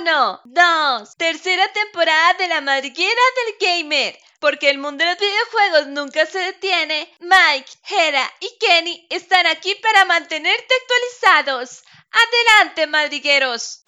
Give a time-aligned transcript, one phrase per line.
[0.00, 4.18] Uno, dos, tercera temporada de la madriguera del gamer.
[4.38, 9.74] Porque el mundo de los videojuegos nunca se detiene, Mike, Hera y Kenny están aquí
[9.74, 11.82] para mantenerte actualizados.
[12.10, 13.82] Adelante, madrigueros.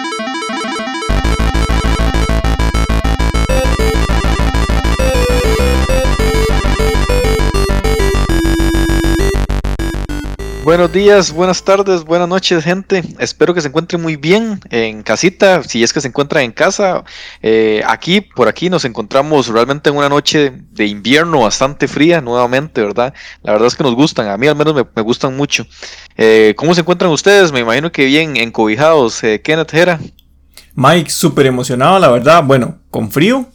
[10.64, 13.02] Buenos días, buenas tardes, buenas noches, gente.
[13.18, 17.02] Espero que se encuentren muy bien en casita, si es que se encuentran en casa.
[17.42, 22.80] Eh, aquí, por aquí, nos encontramos realmente en una noche de invierno bastante fría, nuevamente,
[22.80, 23.12] ¿verdad?
[23.42, 25.66] La verdad es que nos gustan, a mí al menos me, gustan mucho.
[26.16, 27.51] Eh, ¿Cómo se encuentran ustedes?
[27.51, 29.24] Me imagino que bien encobijados.
[29.24, 29.73] Eh, Kenneth.
[30.76, 32.45] Mike, súper emocionado, la verdad.
[32.45, 33.46] Bueno, con frío.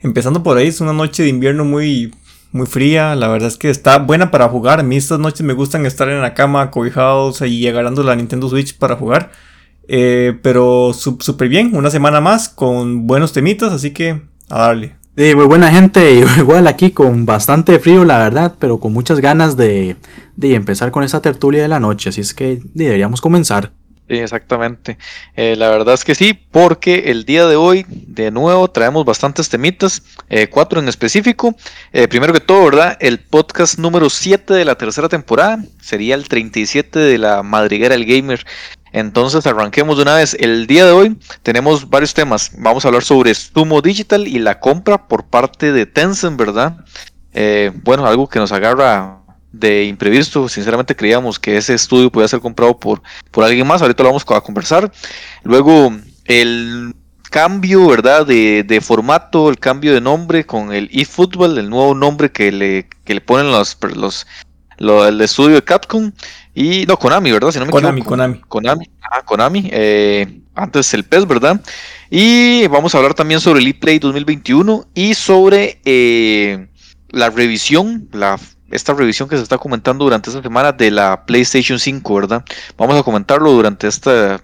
[0.00, 2.14] Empezando por ahí, es una noche de invierno muy,
[2.54, 3.14] muy fría.
[3.16, 4.80] La verdad es que está buena para jugar.
[4.80, 8.48] A mí estas noches me gustan estar en la cama, cobijados y agarrando la Nintendo
[8.48, 9.32] Switch para jugar.
[9.86, 14.96] Eh, pero súper bien, una semana más con buenos temitas, así que a darle.
[15.16, 19.96] muy buena gente, igual aquí con bastante frío, la verdad, pero con muchas ganas de,
[20.36, 23.72] de empezar con esa tertulia de la noche, así es que deberíamos comenzar.
[24.08, 24.98] Exactamente.
[25.34, 29.48] Eh, la verdad es que sí, porque el día de hoy, de nuevo, traemos bastantes
[29.48, 31.56] temitas, eh, cuatro en específico.
[31.92, 32.98] Eh, primero que todo, ¿verdad?
[33.00, 38.04] El podcast número 7 de la tercera temporada sería el 37 de la madriguera El
[38.04, 38.44] Gamer.
[38.92, 40.36] Entonces arranquemos de una vez.
[40.38, 42.52] El día de hoy tenemos varios temas.
[42.58, 46.76] Vamos a hablar sobre Sumo Digital y la compra por parte de Tencent, ¿verdad?
[47.82, 49.23] bueno, algo que nos agarra
[49.54, 50.48] de imprevisto.
[50.48, 53.82] Sinceramente creíamos que ese estudio podía ser comprado por, por alguien más.
[53.82, 54.90] Ahorita lo vamos a conversar.
[55.44, 55.92] Luego,
[56.24, 56.94] el
[57.30, 58.26] cambio, ¿verdad?
[58.26, 62.88] De, de formato, el cambio de nombre con el eFootball, el nuevo nombre que le,
[63.04, 64.26] que le ponen los, los,
[64.78, 66.12] el estudio de Capcom.
[66.54, 67.50] Y no, Konami, ¿verdad?
[67.50, 68.40] Si no me Konami, Konami.
[68.48, 69.68] Konami, ah, Konami.
[69.72, 71.60] Eh, antes el PES, ¿verdad?
[72.10, 76.68] Y vamos a hablar también sobre el ePlay 2021 y sobre eh,
[77.10, 78.38] la revisión, la
[78.70, 82.44] esta revisión que se está comentando durante esta semana de la PlayStation 5, ¿verdad?
[82.76, 84.40] Vamos a comentarlo durante esta,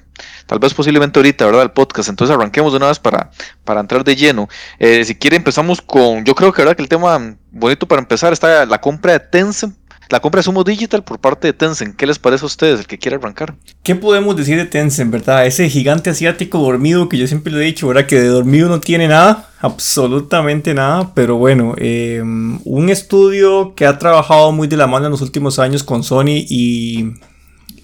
[0.46, 1.62] tal vez posiblemente ahorita, ¿verdad?
[1.62, 2.08] El podcast.
[2.08, 3.30] Entonces arranquemos de una vez para,
[3.64, 4.48] para entrar de lleno.
[4.78, 6.76] Eh, si quiere empezamos con, yo creo que, ¿verdad?
[6.76, 9.79] Que el tema bonito para empezar está la compra de Tencent
[10.10, 11.96] la compra de Sumo Digital por parte de Tencent.
[11.96, 13.54] ¿Qué les parece a ustedes, el que quiera arrancar?
[13.82, 15.46] ¿Qué podemos decir de Tencent, verdad?
[15.46, 18.06] Ese gigante asiático dormido que yo siempre le he dicho, ¿verdad?
[18.06, 21.12] Que de dormido no tiene nada, absolutamente nada.
[21.14, 25.58] Pero bueno, em, un estudio que ha trabajado muy de la mano en los últimos
[25.58, 27.14] años con Sony y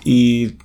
[0.08, 0.56] y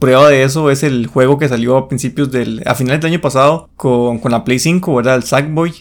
[0.00, 2.64] prueba de eso es el juego que salió a principios del.
[2.66, 5.14] a finales del año pasado con, con la Play 5, ¿verdad?
[5.14, 5.72] El Sackboy.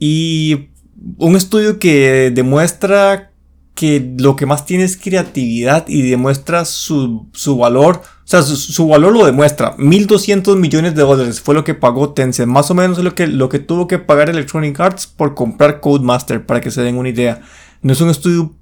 [0.00, 0.70] Y
[1.18, 3.31] un estudio que demuestra
[3.74, 7.28] que lo que más tiene es creatividad y demuestra su,
[7.58, 8.02] valor.
[8.24, 9.76] O sea, su, valor lo demuestra.
[9.76, 12.50] 1.200 millones de dólares fue lo que pagó Tencent.
[12.50, 16.44] Más o menos lo que, lo que tuvo que pagar Electronic Arts por comprar Codemaster,
[16.44, 17.40] para que se den una idea.
[17.80, 18.54] No es un estudio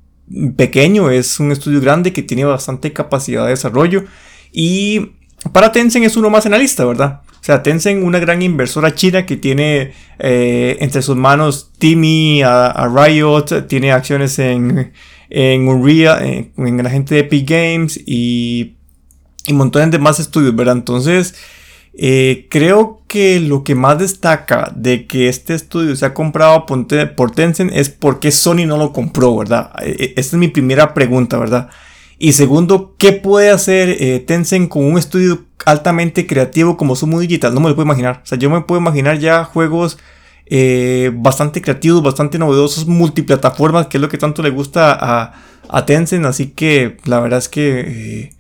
[0.57, 4.05] pequeño, es un estudio grande que tiene bastante capacidad de desarrollo.
[4.53, 5.13] Y
[5.53, 7.23] para Tencent es uno más en la lista, ¿verdad?
[7.41, 12.89] O sea, Tencent, una gran inversora china que tiene eh, entre sus manos Timmy, a,
[12.95, 14.93] Riot, tiene acciones en,
[15.31, 18.77] en Unreal, en, la gente de Epic Games y,
[19.47, 20.77] y montones de más estudios, ¿verdad?
[20.77, 21.35] Entonces,
[21.95, 27.31] eh, creo que lo que más destaca de que este estudio se ha comprado por
[27.33, 29.73] Tencent es por qué Sony no lo compró, ¿verdad?
[29.83, 31.71] E, e, esta es mi primera pregunta, ¿verdad?
[32.23, 37.55] Y segundo, ¿qué puede hacer eh, Tencent con un estudio altamente creativo como Sumo Digital?
[37.55, 38.21] No me lo puedo imaginar.
[38.23, 39.99] O sea, yo me puedo imaginar ya juegos
[40.45, 45.33] eh, bastante creativos, bastante novedosos, multiplataformas, que es lo que tanto le gusta a,
[45.67, 46.27] a Tencent.
[46.27, 48.33] Así que la verdad es que eh,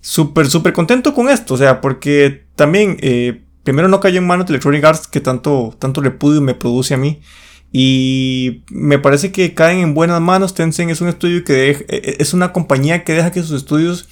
[0.00, 1.54] súper, súper contento con esto.
[1.54, 2.98] O sea, porque también,
[3.64, 6.98] primero no cayó en manos de Electronic Arts, que tanto, tanto y me produce a
[6.98, 7.20] mí.
[7.76, 10.54] Y me parece que caen en buenas manos.
[10.54, 14.08] Tencent es un estudio que e, e, es una compañía que deja que sus estudios,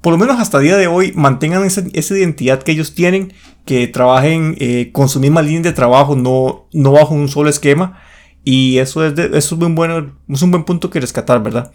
[0.00, 1.82] por lo menos hasta el día de hoy, mantengan esa,
[2.16, 3.32] identidad que ellos tienen,
[3.64, 8.00] que trabajen eh, con su misma línea de trabajo, no, no bajo un solo esquema.
[8.44, 11.72] Y eso es, eso es, un, bueno, es un buen punto que rescatar, ¿verdad?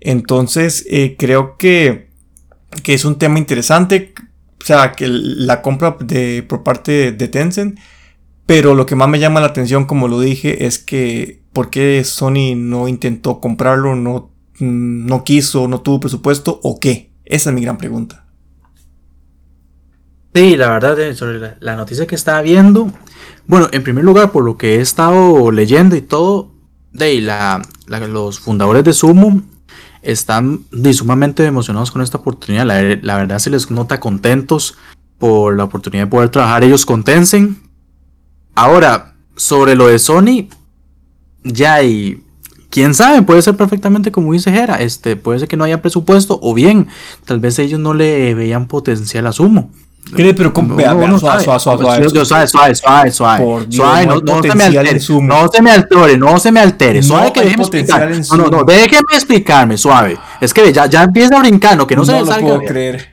[0.00, 2.08] Entonces, eh, creo que,
[2.82, 4.14] que es un tema interesante.
[4.62, 7.78] O sea, que la compra de, por parte de Tencent
[8.48, 12.02] pero lo que más me llama la atención, como lo dije, es que ¿por qué
[12.02, 17.12] Sony no intentó comprarlo, no, no quiso, no tuvo presupuesto o qué?
[17.26, 18.24] Esa es mi gran pregunta.
[20.34, 22.90] Sí, la verdad, eh, sobre la, noticia que estaba viendo,
[23.46, 26.54] bueno, en primer lugar, por lo que he estado leyendo y todo,
[26.90, 29.42] de la, los fundadores de Sumo
[30.00, 30.64] están
[30.94, 32.64] sumamente emocionados con esta oportunidad.
[32.64, 34.78] La, la, verdad se les nota contentos
[35.18, 37.67] por la oportunidad de poder trabajar ellos con Tencent.
[38.58, 40.48] Ahora, sobre lo de Sony,
[41.44, 42.24] ya y
[42.70, 46.40] quién sabe, puede ser perfectamente como dice Jera, este, puede ser que no haya presupuesto
[46.42, 46.88] o bien,
[47.24, 49.70] tal vez ellos no le veían potencial a Sumo.
[50.16, 50.34] ¿Qué?
[50.34, 52.24] Pero con, vea, vea, suave, suave, suave, suave.
[52.24, 54.06] Suave, suave, suave, suave.
[54.06, 57.00] No no, se me altere, no se me altere, no se me altere.
[57.00, 58.10] No Suave que déjeme explicar.
[58.10, 60.18] No, no, no, déjeme explicarme, suave.
[60.40, 62.40] Es que ya, ya empieza a brincar, no, que no, No, se lo salga.
[62.40, 63.06] puedo creer.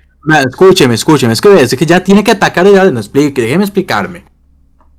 [0.47, 4.34] Escúcheme, escúcheme, es que, es que ya tiene que atacar ya no explique, déjeme explicarme.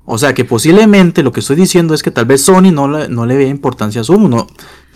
[0.06, 3.08] O sea que posiblemente lo que estoy diciendo es que tal vez Sony no le,
[3.08, 4.29] no le importancia a Sumo.
[4.29, 4.47] No,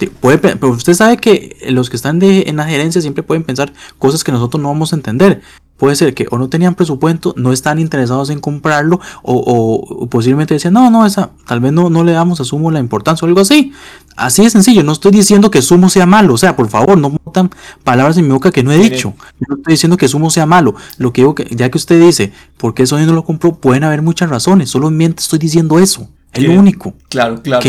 [0.09, 3.43] puede, pe- pero usted sabe que los que están de, en la gerencia siempre pueden
[3.45, 5.41] pensar cosas que nosotros no vamos a entender.
[5.77, 10.07] Puede ser que o no tenían presupuesto, no están interesados en comprarlo, o, o- o
[10.09, 13.25] posiblemente decían, no, no, esa, tal vez no, no le damos a Sumo la importancia
[13.25, 13.73] o algo así.
[14.15, 17.09] Así de sencillo, no estoy diciendo que Sumo sea malo, o sea, por favor, no
[17.25, 17.49] metan
[17.83, 19.15] palabras en mi boca que no he Tiene- dicho.
[19.41, 20.75] Yo no estoy diciendo que Sumo sea malo.
[20.99, 23.55] Lo que digo que, ya que usted dice, ¿por qué Sony no lo compró?
[23.55, 24.69] Pueden haber muchas razones.
[24.69, 26.07] Solamente estoy diciendo eso.
[26.33, 26.95] Es lo único.
[27.09, 27.61] Claro, claro.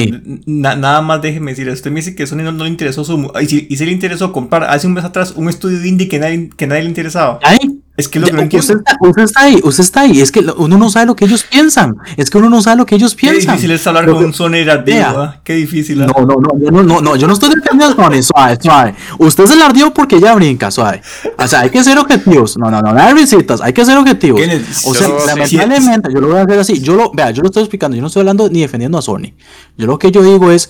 [0.46, 3.32] Na- nada más déjeme decir, usted me dice que Sony no, no le interesó su...
[3.42, 6.20] Y si, y si le interesó comprar hace un mes atrás un estudio indie que
[6.20, 7.40] nadie, que nadie le interesaba.
[7.44, 7.81] Ahí.
[7.98, 8.60] Es que lo que Ya, entiendo.
[8.66, 10.22] usted, está, usted está ahí, usted está ahí.
[10.22, 11.98] Es que uno no sabe lo que ellos piensan.
[12.18, 13.56] Es que uno no sabe lo que ellos Qué piensan.
[13.56, 15.10] difícil es hablar Lo con que- un Sony ardido, Vea.
[15.18, 15.42] ¿ah?
[15.44, 16.02] Qué difícil.
[16.02, 16.08] ¿ah?
[16.08, 18.96] No, no, no, yo no, no, no, yo no estoy defendiendo a Sony, suave, suave.
[19.20, 21.02] Usted se la ardió porque ya brinca, suave.
[21.38, 22.58] O sea, hay que ser objetivos.
[22.58, 24.42] No, no, no, nada de risitas, hay que ser objetivos.
[24.86, 26.80] O sea, lamentablemente, yo lo voy a hacer así.
[26.82, 29.34] Yo lo, vea, yo lo estoy explicando, yo no estoy hablando ni defendiendo a Sony.
[29.78, 30.70] Yo lo que yo digo es,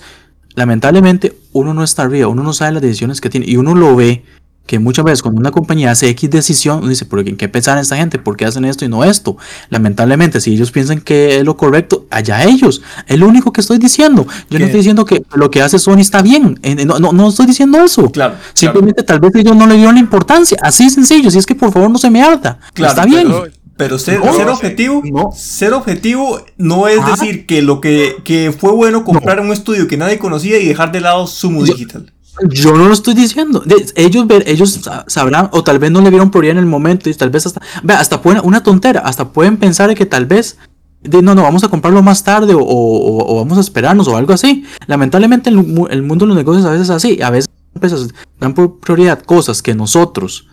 [0.56, 3.94] lamentablemente, uno no está arriba, uno no sabe las decisiones que tiene y uno lo
[3.96, 4.24] ve
[4.66, 7.76] que muchas veces cuando una compañía hace X decisión, uno dice, ¿pero en qué pensar
[7.78, 8.18] esta gente?
[8.18, 9.36] ¿Por qué hacen esto y no esto?
[9.70, 12.80] Lamentablemente, si ellos piensan que es lo correcto, allá ellos.
[13.06, 14.26] Es lo único que estoy diciendo.
[14.50, 14.58] Yo ¿Qué?
[14.60, 16.58] no estoy diciendo que lo que hace Sony está bien.
[16.62, 18.10] Eh, No, no, no estoy diciendo eso.
[18.10, 20.56] Claro, Simplemente tal vez ellos no le dieron la importancia.
[20.62, 21.30] Así sencillo.
[21.30, 22.58] Si es que por favor no se me arda.
[22.74, 23.26] Claro, está bien.
[23.28, 25.30] pero- Pero ser, No, ser objetivo, No.
[25.34, 27.10] ser objetivo no es Ah.
[27.12, 30.92] decir que lo que, que fue bueno comprar un estudio que nadie conocía y dejar
[30.92, 32.12] de lado Sumo Digital.
[32.50, 33.62] Yo no lo estoy diciendo.
[33.94, 37.10] Ellos ver, ellos sa- sabrán, o tal vez no le vieron prioridad en el momento,
[37.10, 40.56] y tal vez hasta, vea, hasta pueden, una tontera, hasta pueden pensar que tal vez,
[41.02, 44.16] de, no, no, vamos a comprarlo más tarde, o, o- o vamos a esperarnos, o
[44.16, 44.64] algo así.
[44.86, 47.20] Lamentablemente, el, mu- el mundo de los negocios a veces es así.
[47.22, 48.08] A veces empresas
[48.40, 50.48] dan por prioridad cosas que nosotros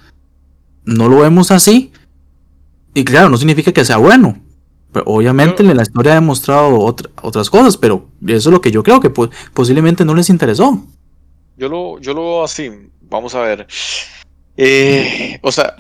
[0.85, 1.91] no lo vemos así,
[2.93, 4.37] y claro, no significa que sea bueno.
[4.91, 8.81] Pero obviamente la historia ha demostrado otra- otras cosas, pero eso es lo que yo
[8.83, 10.83] creo que po- posiblemente no les interesó.
[11.59, 12.71] Yo lo, yo lo veo así.
[13.01, 13.67] Vamos a ver.
[14.57, 15.75] Eh, o sea,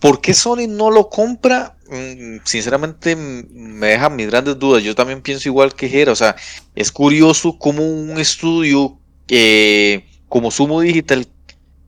[0.00, 1.76] ¿por qué Sony no lo compra?
[1.88, 4.82] Mm, Sinceramente me deja mis grandes dudas.
[4.82, 6.12] Yo también pienso igual que Jera.
[6.12, 6.36] O sea,
[6.74, 8.98] es curioso como un estudio
[9.28, 11.26] eh, como Sumo Digital,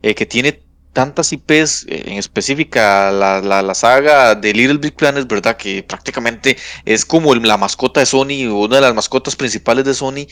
[0.02, 4.96] eh, que tiene tantas IPs, eh, en específica la, la, la saga de Little Big
[4.96, 5.56] Planet, ¿verdad?
[5.56, 10.26] Que prácticamente es como la mascota de Sony, una de las mascotas principales de Sony.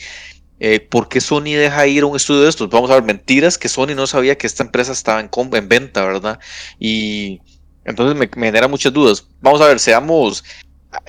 [0.59, 2.69] Eh, ¿Por qué Sony deja ir a un estudio de estos?
[2.69, 6.39] Vamos a ver, mentiras que Sony no sabía que esta empresa estaba en, venta, ¿verdad?
[6.79, 7.41] Y
[7.85, 9.27] entonces me, genera muchas dudas.
[9.41, 10.43] Vamos a ver, seamos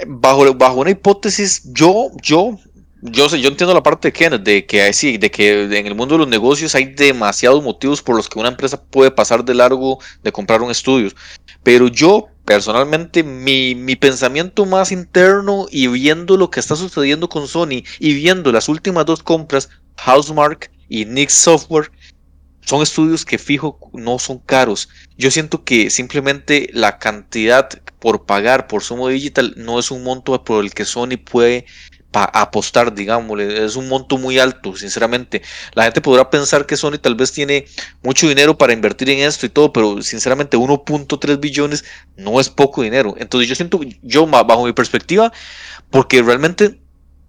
[0.06, 2.58] bajo, bajo una hipótesis, yo, yo,
[3.02, 4.82] yo sé, yo entiendo la parte de Kenneth, de que
[5.18, 8.48] de que en el mundo de los negocios hay demasiados motivos por los que una
[8.48, 11.10] empresa puede pasar de largo de comprar un estudio.
[11.62, 17.46] Pero yo, personalmente, mi, mi pensamiento más interno y viendo lo que está sucediendo con
[17.46, 19.68] Sony y viendo las últimas dos compras,
[19.98, 21.92] Housemark y Nix Software,
[22.62, 24.88] son estudios que fijo no son caros.
[25.18, 27.68] Yo siento que simplemente la cantidad
[27.98, 31.66] por pagar por Sumo Digital no es un monto por el que Sony puede
[32.10, 35.42] pa- apostar, digámosle, es un monto muy alto, sinceramente.
[35.74, 37.66] La gente podrá pensar que Sony tal vez tiene
[38.02, 41.84] mucho dinero para invertir en esto y todo, pero sinceramente 1.3 billones
[42.16, 43.14] no es poco dinero.
[43.18, 45.32] Entonces yo siento, yo bajo mi perspectiva,
[45.90, 46.80] porque realmente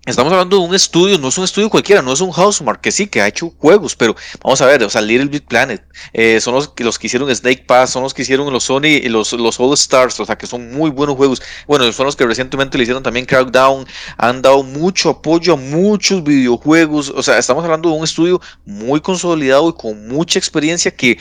[0.10, 2.92] estamos hablando de un estudio, no es un estudio cualquiera, no es un Housemark, que
[2.92, 6.40] sí, que ha hecho juegos, pero vamos a ver, o sea, Little Big Planet, eh,
[6.42, 9.34] son los, los que hicieron Snake Pass, son los que hicieron los Sony y los,
[9.34, 11.42] los All Stars, o sea, que son muy buenos juegos.
[11.68, 13.86] Bueno, son los que recientemente le hicieron también Crackdown,
[14.18, 19.02] han dado mucho apoyo a muchos videojuegos, o sea, estamos hablando de un estudio muy
[19.02, 21.18] consolidado y con mucha experiencia que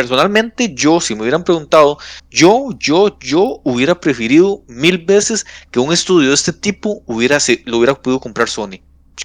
[0.00, 1.96] personalmente yo, si me hubieran preguntado,
[2.30, 7.78] yo, yo, yo hubiera preferido mil veces que un estudio de este tipo hubiera, lo
[7.78, 8.80] hubiera podido comprar Sony.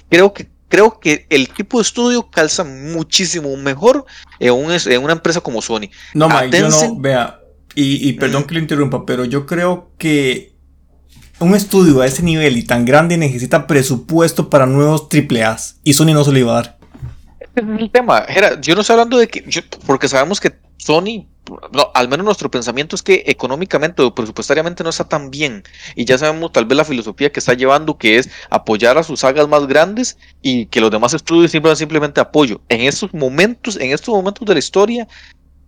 [0.08, 4.06] Creo que, creo que el tipo de estudio calza muchísimo mejor
[4.40, 5.90] en, un es- en una empresa como Sony.
[6.14, 7.38] No, Mike, yo no, vea,
[7.74, 8.46] y, y perdón Mm.
[8.46, 10.54] que lo interrumpa, pero yo creo que
[11.38, 16.14] un estudio a ese nivel y tan grande necesita presupuesto para nuevos AAAs, y Sony
[16.14, 16.78] no se lo iba a dar.
[17.54, 18.26] Es el tema.
[18.60, 21.26] Yo no estoy hablando de que, yo- porque sabemos que Sony
[21.72, 25.64] no, al menos nuestro pensamiento es que económicamente o presupuestariamente no está tan bien.
[25.96, 29.20] Y ya sabemos tal vez la filosofía que está llevando, que es apoyar a sus
[29.20, 32.60] sagas más grandes y que los demás estudios simplemente, simplemente apoyo.
[32.68, 35.08] En estos momentos, en estos momentos de la historia,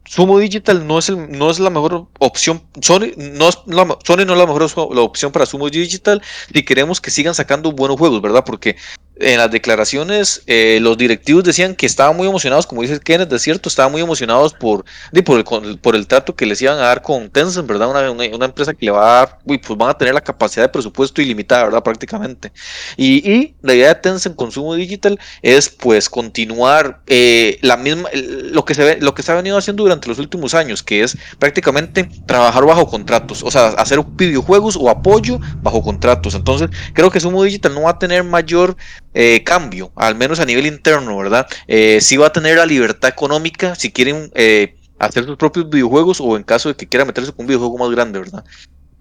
[0.06, 2.62] Sumo Digital no es, el, no es la mejor opción.
[2.80, 6.22] Sony no es la, Sony no es la mejor la opción para Sumo Digital
[6.52, 8.44] si queremos que sigan sacando buenos juegos, ¿verdad?
[8.44, 8.76] Porque
[9.16, 13.38] en las declaraciones eh, los directivos decían que estaban muy emocionados, como dice Kenneth, de
[13.38, 14.84] cierto, estaban muy emocionados por,
[15.24, 17.88] por, el, por el trato que les iban a dar con Tencent, ¿verdad?
[17.88, 20.64] Una, una, empresa que le va a dar, uy, pues van a tener la capacidad
[20.64, 21.82] de presupuesto ilimitada, ¿verdad?
[21.82, 22.52] Prácticamente.
[22.96, 28.64] Y, y la idea de Tencent Consumo Digital es pues continuar eh, la misma, lo
[28.64, 31.16] que, se ve, lo que se ha venido haciendo durante los últimos años, que es
[31.38, 36.34] prácticamente trabajar bajo contratos, o sea, hacer videojuegos o apoyo bajo contratos.
[36.34, 38.76] Entonces, creo que Sumo Digital no va a tener mayor
[39.14, 41.46] eh, cambio, al menos a nivel interno, ¿verdad?
[41.68, 46.20] Eh, sí va a tener la libertad económica si quieren eh, hacer sus propios videojuegos
[46.20, 48.44] o en caso de que quieran meterse con un videojuego más grande, ¿verdad?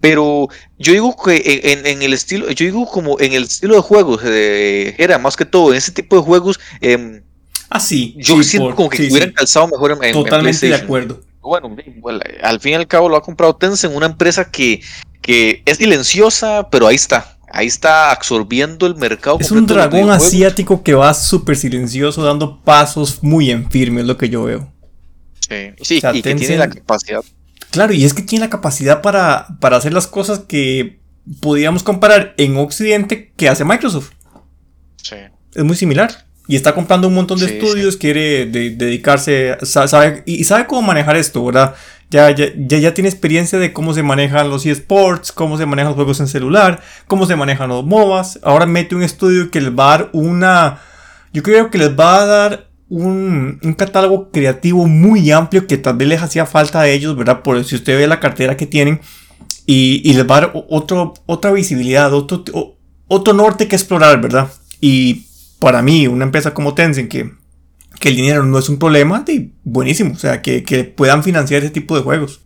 [0.00, 4.20] Pero yo digo que en, el estilo, yo digo como en el estilo de juegos,
[4.22, 7.22] era más que todo, en ese tipo de juegos, eh,
[7.70, 11.22] ah, sí, yo siento como que hubieran calzado mejor en, Totalmente de acuerdo.
[11.40, 11.74] Bueno,
[12.42, 14.80] al fin y al cabo lo ha comprado Tencent, una empresa que,
[15.22, 19.38] que es silenciosa, pero ahí está ahí está absorbiendo el mercado.
[19.40, 24.18] Es un dragón asiático que va súper silencioso, dando pasos muy en firme, es lo
[24.18, 24.72] que yo veo.
[25.40, 27.22] Sí, sí y que tiene la capacidad.
[27.70, 30.98] Claro, y es que tiene la capacidad para, para hacer las cosas que
[31.40, 34.10] podríamos comparar en Occidente que hace Microsoft.
[34.96, 35.16] Sí.
[35.54, 36.26] Es muy similar.
[36.46, 41.42] Y está comprando un montón de estudios, quiere dedicarse, sabe, y sabe cómo manejar esto,
[41.44, 41.74] ¿verdad?
[42.10, 45.96] Ya, ya, ya, tiene experiencia de cómo se manejan los eSports, cómo se manejan los
[45.96, 48.38] juegos en celular, cómo se manejan los MOBAs.
[48.42, 50.78] Ahora mete un estudio que les va a dar una...
[51.32, 55.96] Yo creo que les va a dar un, un, catálogo creativo muy amplio que tal
[55.96, 57.42] vez les hacía falta a ellos, ¿verdad?
[57.42, 59.00] Por si usted ve la cartera que tienen
[59.66, 62.44] y, y les va a dar otro, otra visibilidad, otro,
[63.08, 64.48] otro norte que explorar, ¿verdad?
[64.80, 65.26] Y
[65.58, 67.32] para mí, una empresa como Tencent, que,
[68.00, 69.24] que el dinero no es un problema,
[69.62, 70.14] buenísimo.
[70.14, 72.40] O sea, que, puedan financiar ese tipo de juegos.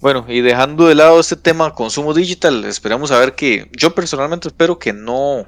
[0.00, 4.48] Bueno, y dejando de lado este tema consumo digital, esperamos a ver que yo personalmente
[4.48, 5.46] espero que no,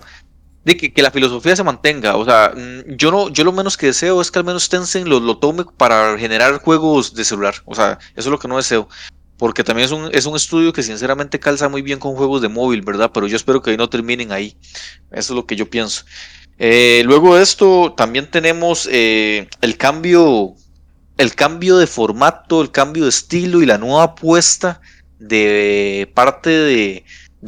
[0.65, 2.17] de que, la filosofía se mantenga.
[2.17, 5.07] O sea, mm, yo no, yo lo menos que deseo es que al menos Tencent
[5.07, 7.55] lo, lo, tome para generar juegos de celular.
[7.65, 8.89] O sea, eso es lo que no deseo.
[9.37, 12.49] Porque también es un, es un estudio que sinceramente calza muy bien con juegos de
[12.49, 13.11] móvil, ¿verdad?
[13.15, 14.57] Pero yo espero que no terminen ahí.
[15.13, 16.05] Eso es lo que yo pienso.
[16.59, 20.55] Eh, luego de esto también tenemos eh, el cambio,
[21.17, 24.81] el cambio de formato, el cambio de estilo y la nueva apuesta
[25.21, 27.05] de parte de,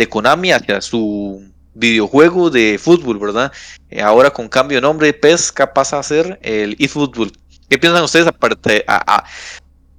[0.09, 3.53] Konami hacia su videojuego de fútbol, ¿verdad?
[3.91, 7.33] Eh, ahora con cambio de nombre, PES pasa a ser el eFootball.
[7.69, 8.85] ¿Qué piensan ustedes aparte?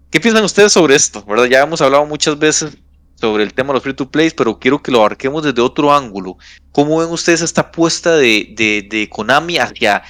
[0.10, 1.24] ¿Qué piensan ustedes sobre esto?
[1.26, 1.46] ¿Verdad?
[1.46, 2.78] Ya hemos hablado muchas veces
[3.22, 5.94] sobre el tema de los free to play, pero quiero que lo abarquemos desde otro
[5.94, 6.38] ángulo.
[6.72, 10.02] ¿Cómo ven ustedes esta apuesta de, de, de Konami hacia,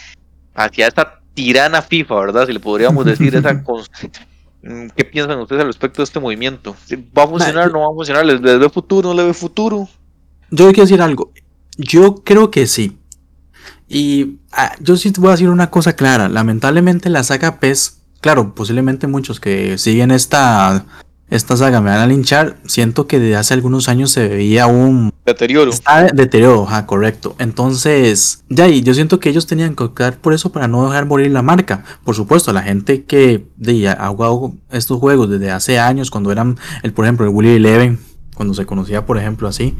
[0.55, 2.47] hacia esta tirana FIFA, verdad?
[2.47, 3.53] Si le podríamos decir esa
[4.63, 6.75] mm, ¿Qué piensan ustedes al respecto de este movimiento?
[7.15, 8.25] ¿Va a funcionar o no va a funcionar?
[8.25, 9.89] ¿Les, ve futuro no le ve futuro?
[10.49, 11.33] Yo quiero decir algo.
[11.77, 12.97] Yo creo que sí.
[13.89, 16.29] Y ah, yo sí te voy a decir una cosa clara.
[16.29, 20.85] Lamentablemente la saga PES, claro, posiblemente muchos que siguen esta
[21.31, 25.13] esta saga me van a linchar, siento que desde hace algunos años se veía un
[25.25, 25.71] deterioro.
[25.71, 27.35] Está deterioro, ajá, correcto.
[27.39, 31.05] Entonces, ya, y yo siento que ellos tenían que optar por eso para no dejar
[31.05, 31.85] morir la marca.
[32.03, 36.57] Por supuesto, la gente que de, ha jugado estos juegos desde hace años, cuando eran,
[36.83, 37.97] el, por ejemplo, el Willy Eleven,
[38.35, 39.77] cuando se conocía, por ejemplo, así,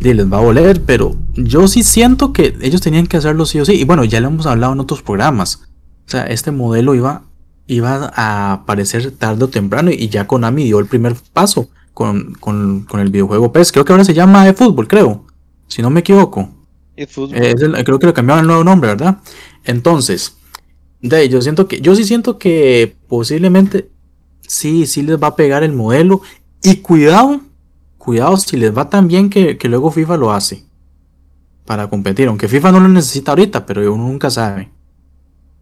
[0.00, 3.60] y les va a voler, pero yo sí siento que ellos tenían que hacerlo sí
[3.60, 3.74] o sí.
[3.74, 5.62] Y bueno, ya lo hemos hablado en otros programas.
[6.06, 7.24] O sea, este modelo iba
[7.66, 13.00] iba a aparecer tarde o temprano y ya Konami dio el primer paso con, con,
[13.00, 13.72] el videojuego PES.
[13.72, 15.24] Creo que ahora se llama eFootball, creo.
[15.66, 16.50] Si no me equivoco.
[16.96, 17.54] Eh,
[17.84, 19.18] creo que le cambiaron el nuevo nombre, ¿verdad?
[19.64, 20.36] Entonces,
[21.00, 23.90] de yo siento que, yo sí siento que posiblemente
[24.46, 26.20] sí, sí les va a pegar el modelo.
[26.62, 27.40] Y cuidado,
[27.98, 30.64] cuidado si les va tan bien que, que luego FIFA lo hace.
[31.64, 32.28] Para competir.
[32.28, 34.70] Aunque FIFA no lo necesita ahorita, pero uno nunca sabe.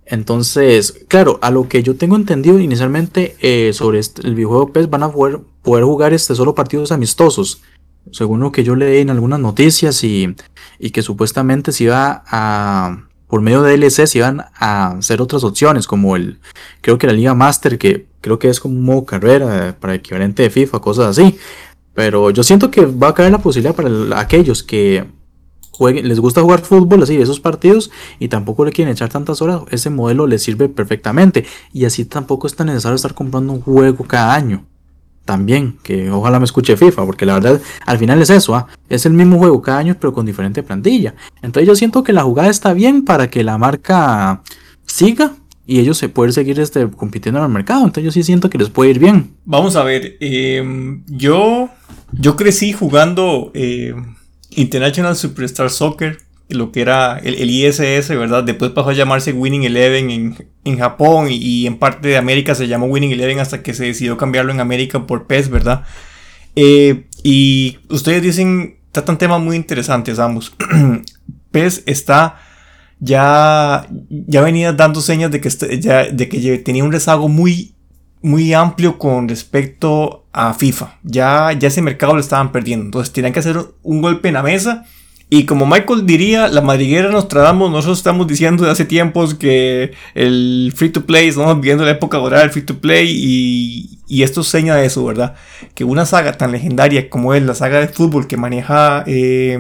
[0.07, 4.91] Entonces, claro, a lo que yo tengo entendido inicialmente eh, sobre este, el videojuego PES
[4.91, 7.63] van a poder, jugar este solo partidos amistosos.
[8.11, 10.37] Según lo que yo leí en algunas noticias y,
[10.79, 15.43] y que supuestamente se iba a, por medio de DLC se iban a hacer otras
[15.43, 16.39] opciones como el,
[16.83, 20.01] creo que la Liga Master, que creo que es como un modo carrera para el
[20.01, 21.39] equivalente de FIFA, cosas así.
[21.95, 25.07] Pero yo siento que va a caer la posibilidad para aquellos que
[25.81, 29.91] les gusta jugar fútbol, así, esos partidos, y tampoco le quieren echar tantas horas, ese
[29.91, 31.45] modelo les sirve perfectamente.
[31.73, 34.65] Y así tampoco es tan necesario estar comprando un juego cada año.
[35.25, 38.67] También, que ojalá me escuche FIFA, porque la verdad, al final es eso, ¿ah?
[38.91, 41.15] es el mismo juego cada año, pero con diferente plantilla.
[41.41, 44.43] Entonces yo siento que la jugada está bien para que la marca
[44.85, 45.33] siga
[45.67, 47.81] y ellos se pueden seguir este, compitiendo en el mercado.
[47.81, 49.35] Entonces yo sí siento que les puede ir bien.
[49.45, 51.71] Vamos a ver, em, yo,
[52.13, 54.15] yo crecí jugando em,
[54.57, 56.19] International Superstar Soccer,
[56.49, 58.45] lo que era el, ISS, ¿verdad?
[58.45, 62.69] Después pasó a llamarse Winning Eleven en, en Japón y, en parte de América se
[62.69, 65.85] llamó Winning Eleven hasta que se decidió cambiarlo en América por PES, ¿verdad?
[66.57, 70.55] Eh, y ustedes dicen, tratan temas muy interesantes ambos.
[71.51, 72.37] PES está
[73.01, 77.74] ya, ya venía dando señas de que, este, ya, de que tenía un rezago muy,
[78.25, 80.99] muy amplio con respecto a FIFA.
[81.03, 82.87] Ya, ya ese mercado lo estaban perdiendo.
[82.87, 84.87] Entonces tenían que hacer un golpe en la mesa.
[85.29, 89.93] Y como Michael diría, la madriguera nos tratamos, nosotros estamos diciendo de hace tiempos que
[90.15, 94.43] el free to play, estamos viviendo la época dorada del free to play y, esto
[94.43, 95.35] seña de eso, ¿verdad?
[95.75, 99.59] Que una saga tan legendaria como es la saga de fútbol que maneja eh,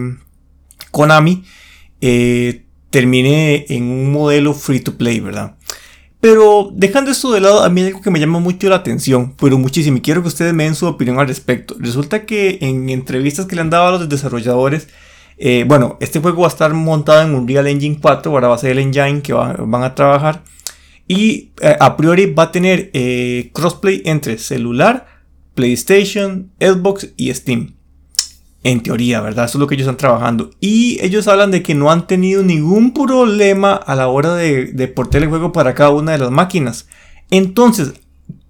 [0.90, 1.44] Konami,
[2.00, 5.56] eh, termine en un modelo free to play, ¿verdad?
[6.24, 9.34] Pero dejando esto de lado, a mí hay algo que me llama mucho la atención,
[9.38, 11.76] pero muchísimo, y quiero que ustedes me den su opinión al respecto.
[11.78, 14.88] Resulta que en entrevistas que le han dado a los desarrolladores,
[15.36, 18.58] eh, bueno, este juego va a estar montado en Unreal Engine 4, ahora va a
[18.58, 20.44] ser el engine que van a trabajar,
[21.06, 25.06] y eh, a priori va a tener eh, crossplay entre celular,
[25.54, 27.74] PlayStation, Xbox y Steam.
[28.64, 29.44] En teoría, ¿verdad?
[29.44, 30.50] Eso es lo que ellos están trabajando.
[30.58, 34.88] Y ellos hablan de que no han tenido ningún problema a la hora de, de
[34.88, 36.88] portar el juego para cada una de las máquinas.
[37.30, 37.92] Entonces,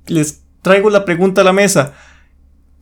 [0.07, 1.93] les traigo la pregunta a la mesa.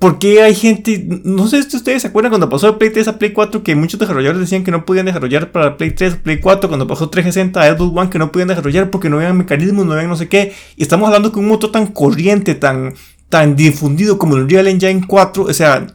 [0.03, 3.07] ¿Por qué hay gente, no sé si ustedes se acuerdan cuando pasó de Play 3
[3.07, 6.41] a Play 4 que muchos desarrolladores decían que no podían desarrollar para Play 3 Play
[6.41, 9.87] 4 cuando pasó 360 a Xbox One que no podían desarrollar porque no había mecanismos,
[9.87, 10.55] no había no sé qué.
[10.75, 12.95] Y estamos hablando que un motor tan corriente, tan,
[13.29, 15.87] tan difundido como el Unreal Engine 4, o sea,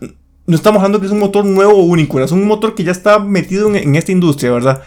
[0.47, 2.91] no estamos hablando que es un motor nuevo o único, es un motor que ya
[2.91, 4.81] está metido en, esta industria, ¿verdad?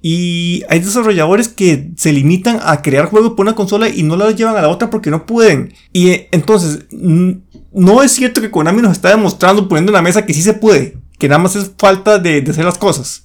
[0.00, 4.30] Y hay desarrolladores que se limitan a crear juegos por una consola y no la
[4.32, 5.72] llevan a la otra porque no pueden.
[5.92, 10.26] Y eh, entonces, no es cierto que Konami nos está demostrando poniendo en la mesa
[10.26, 13.24] que sí se puede, que nada más es falta de, hacer las cosas.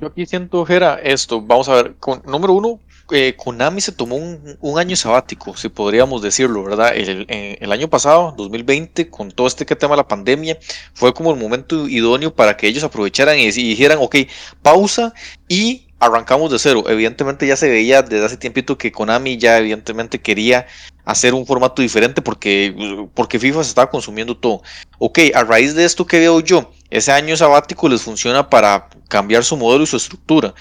[0.00, 1.42] Yo aquí siento, Jera, esto.
[1.42, 6.22] Vamos a ver, con, número uno, eh, Konami se tomó un, año sabático, si podríamos
[6.22, 6.92] decirlo, ¿verdad?
[6.94, 10.58] Eh, el, año pasado, 2020, con todo este tema de la pandemia,
[10.92, 14.16] fue como el momento idóneo para que ellos aprovecharan y, dijeran, ok,
[14.62, 15.14] pausa
[15.48, 16.84] y arrancamos de cero.
[16.88, 20.66] Evidentemente ya se veía desde hace tiempito que Konami ya evidentemente quería
[21.04, 24.62] hacer un formato diferente porque, porque FIFA se estaba consumiendo todo.
[24.98, 29.44] Ok, a raíz de esto que veo yo, ese año sabático les funciona para cambiar
[29.44, 30.54] su modelo y su estructura.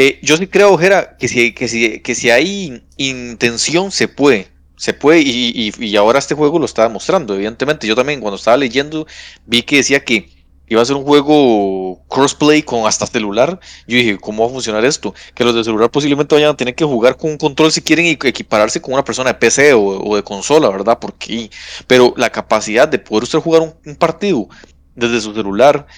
[0.00, 4.46] Eh, yo sí creo, Ojera, que si, que, si, que si hay intención, se puede.
[4.76, 7.84] Se puede, y, y, ahora este juego lo está demostrando, evidentemente.
[7.88, 9.08] Yo también, cuando estaba leyendo,
[9.44, 10.30] vi que decía que
[10.68, 13.58] iba a ser un juego crossplay con hasta celular.
[13.88, 15.14] Yo dije, ¿cómo va a funcionar esto?
[15.34, 18.06] Que los de celular posiblemente vayan a tener que jugar con un control si quieren
[18.06, 21.00] equipararse con una persona de PC o, de consola, ¿verdad?
[21.00, 21.50] Porque,
[21.88, 24.48] pero la capacidad de poder usted jugar un partido
[24.94, 25.88] desde su celular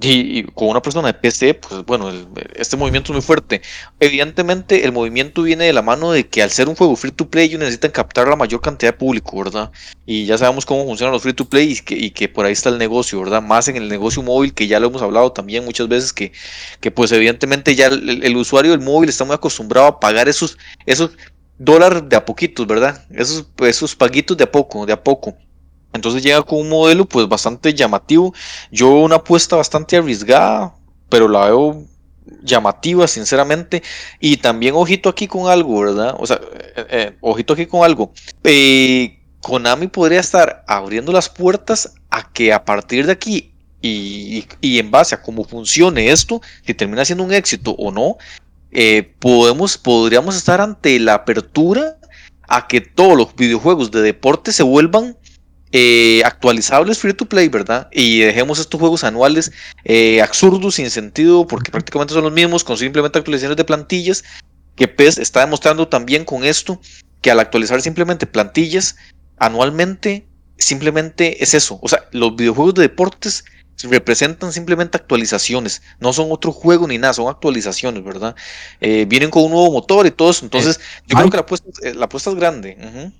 [0.00, 2.12] y, con una persona de PC, pues bueno,
[2.54, 3.62] este movimiento es muy fuerte.
[3.98, 7.28] Evidentemente, el movimiento viene de la mano de que al ser un juego free to
[7.28, 9.72] play, ellos necesitan captar la mayor cantidad de público, ¿verdad?
[10.06, 12.52] Y ya sabemos cómo funcionan los free to play y que, y que por ahí
[12.52, 13.42] está el negocio, ¿verdad?
[13.42, 16.32] Más en el negocio móvil, que ya lo hemos hablado también muchas veces, que,
[16.80, 21.10] que pues evidentemente ya el, usuario del móvil está muy acostumbrado a pagar esos, esos
[21.58, 23.04] dólares de a poquitos, ¿verdad?
[23.10, 25.36] Esos, esos paguitos de a poco, de a poco.
[25.92, 28.34] Entonces llega con un modelo pues bastante llamativo.
[28.70, 30.74] Yo una apuesta bastante arriesgada,
[31.08, 31.84] pero la veo
[32.42, 33.82] llamativa, sinceramente.
[34.20, 36.16] Y también ojito aquí con algo, ¿verdad?
[36.18, 36.40] O sea,
[36.76, 38.12] eh, eh, ojito aquí con algo.
[38.44, 44.90] Eh, Konami podría estar abriendo las puertas a que a partir de aquí y, en
[44.90, 48.16] base a cómo funcione esto, si termina siendo un éxito o no,
[49.20, 51.96] podemos, podríamos estar ante la apertura
[52.48, 55.16] a que todos los videojuegos de deporte se vuelvan
[55.72, 57.88] eh, actualizables free to play, ¿verdad?
[57.92, 59.52] Y dejemos estos juegos anuales
[59.84, 64.24] eh, absurdos, sin sentido, porque prácticamente son los mismos, con simplemente actualizaciones de plantillas,
[64.76, 66.80] que PES está demostrando también con esto,
[67.20, 68.96] que al actualizar simplemente plantillas
[69.38, 70.26] anualmente,
[70.56, 71.78] simplemente es eso.
[71.82, 73.44] O sea, los videojuegos de deportes
[73.82, 78.34] representan simplemente actualizaciones, no son otro juego ni nada, son actualizaciones, ¿verdad?
[78.80, 81.68] Eh, vienen con un nuevo motor y todo eso, entonces yo creo que la apuesta,
[81.94, 83.12] la apuesta es grande.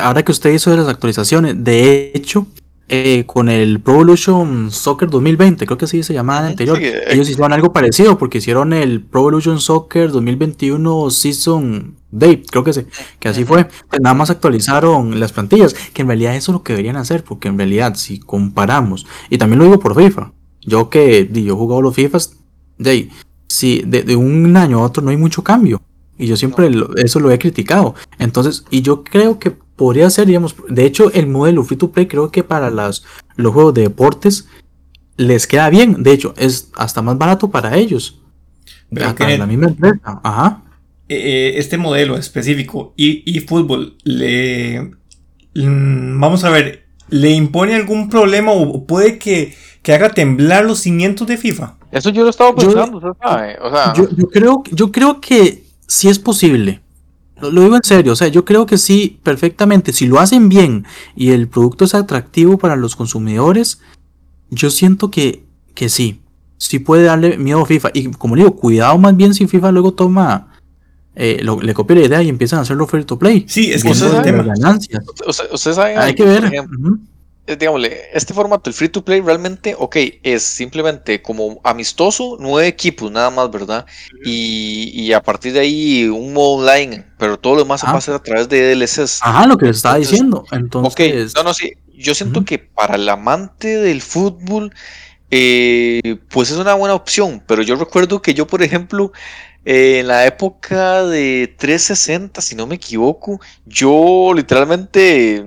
[0.00, 2.46] Ahora que usted hizo de las actualizaciones, de hecho,
[2.88, 6.76] eh, con el Pro Evolution Soccer 2020, creo que así se llamaba el anterior.
[6.78, 12.42] Sí, eh, Ellos hicieron algo parecido porque hicieron el Pro Evolution Soccer 2021 Season Date,
[12.50, 12.82] creo que sí,
[13.18, 13.66] que así fue.
[13.88, 17.24] Pues nada más actualizaron las plantillas, que en realidad eso es lo que deberían hacer,
[17.24, 21.56] porque en realidad si comparamos, y también lo digo por FIFA, yo que yo he
[21.56, 22.36] jugado los FIFAs,
[22.78, 23.08] de,
[23.48, 25.80] si de, de un año a otro no hay mucho cambio.
[26.18, 27.94] Y yo siempre lo- eso lo he criticado.
[28.18, 32.06] Entonces, y yo creo que podría ser, digamos, de hecho, el modelo free to play
[32.06, 33.02] creo que para las,
[33.36, 34.46] los juegos de deportes
[35.16, 36.02] les queda bien.
[36.02, 38.18] De hecho, es hasta más barato para ellos.
[38.94, 40.20] Pero la misma empresa.
[40.22, 40.62] Ajá.
[41.08, 44.92] eh, este modelo específico y, y fútbol le
[45.54, 50.78] mm, vamos a ver le impone algún problema o puede que, que haga temblar los
[50.80, 54.28] cimientos de FIFA Eso yo lo estaba Yo- pensando, usted sabe, O sea, Yo, yo
[54.28, 55.61] creo, yo creo que
[55.92, 56.80] sí es posible.
[57.40, 59.92] Lo, lo digo en serio, o sea, yo creo que sí, perfectamente.
[59.92, 60.84] Si lo hacen bien
[61.16, 63.80] y el producto es atractivo para los consumidores,
[64.50, 66.20] yo siento que, que sí.
[66.56, 67.90] Sí puede darle miedo a FIFA.
[67.92, 70.52] Y como digo, cuidado más bien si FIFA luego toma,
[71.16, 73.44] eh, lo- le copia la idea y empiezan a hacerlo free to play.
[73.48, 75.02] sí es que ese es el eso tema Viendo ganancias.
[75.26, 76.42] usted, usted sabe, Hay que ver.
[76.44, 76.98] por ejemplo, Ujú.
[77.46, 83.10] Digámosle, este formato, el free to play, realmente, ok, es simplemente como amistoso, nueve equipos
[83.10, 83.86] nada más, ¿verdad?
[84.24, 87.90] Y, y a partir de ahí un modo online, pero todo lo demás se Ah.
[87.90, 89.20] va a hacer a través de DLCs.
[89.22, 90.38] Ajá, lo que les estaba Entonces, diciendo.
[90.82, 91.72] Ok, Entonces, no, no, sí.
[91.94, 94.72] Yo siento que para el amante del fútbol,
[95.30, 97.42] eh, pues es una buena opción.
[97.46, 99.12] Pero yo recuerdo que yo, por ejemplo,
[99.64, 105.44] eh, en la época de 360, si no me equivoco, yo literalmente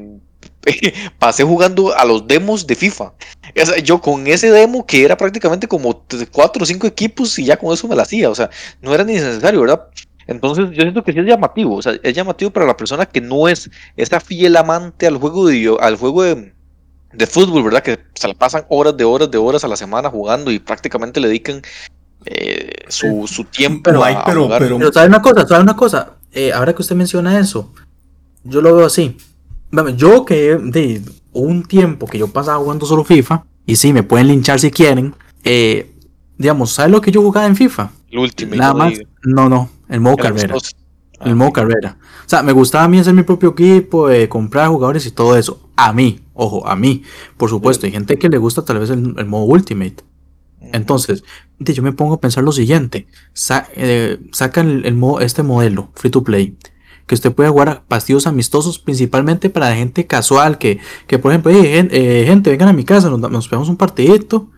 [1.19, 3.13] pasé jugando a los demos de FIFA.
[3.61, 7.45] O sea, yo con ese demo que era prácticamente como cuatro o cinco equipos y
[7.45, 8.29] ya con eso me la hacía.
[8.29, 8.49] O sea,
[8.81, 9.87] no era ni necesario, ¿verdad?
[10.27, 11.75] Entonces yo siento que sí es llamativo.
[11.75, 15.47] O sea, es llamativo para la persona que no es esa fiel amante al juego
[15.47, 16.53] de, al juego de,
[17.13, 17.83] de fútbol, ¿verdad?
[17.83, 21.19] Que se la pasan horas de horas de horas a la semana jugando y prácticamente
[21.19, 21.61] le dedican
[22.25, 24.61] eh, su, su tiempo pero a, hay a pero jugar.
[24.61, 26.13] pero Pero sabe una cosa, sabe una cosa.
[26.31, 27.71] Eh, ahora que usted menciona eso,
[28.43, 29.17] yo lo veo así.
[29.97, 31.01] Yo que de
[31.33, 35.15] un tiempo que yo pasaba jugando solo FIFA, y sí, me pueden linchar si quieren.
[35.43, 35.91] eh,
[36.37, 37.91] digamos, ¿sabe lo que yo jugaba en FIFA?
[38.11, 38.55] el último.
[38.55, 38.93] Nada más.
[39.23, 40.55] No, no, el modo carrera.
[41.19, 41.97] Ah, El modo carrera.
[42.25, 45.37] O sea, me gustaba a mí hacer mi propio equipo, eh, comprar jugadores y todo
[45.37, 45.69] eso.
[45.77, 47.03] A mí, ojo, a mí.
[47.37, 49.97] Por supuesto, hay gente que le gusta tal vez el, el modo Ultimate.
[50.73, 51.23] Entonces,
[51.59, 53.07] yo me pongo a pensar lo siguiente.
[53.33, 56.57] Sa- eh, sacan el, el mo- este modelo, free to play,
[57.07, 61.63] que usted puede jugar partidos amistosos principalmente para gente casual, que, que por ejemplo, "Hey,
[61.63, 64.49] gen- eh, gente, vengan a mi casa, nos, nos pegamos un partidito,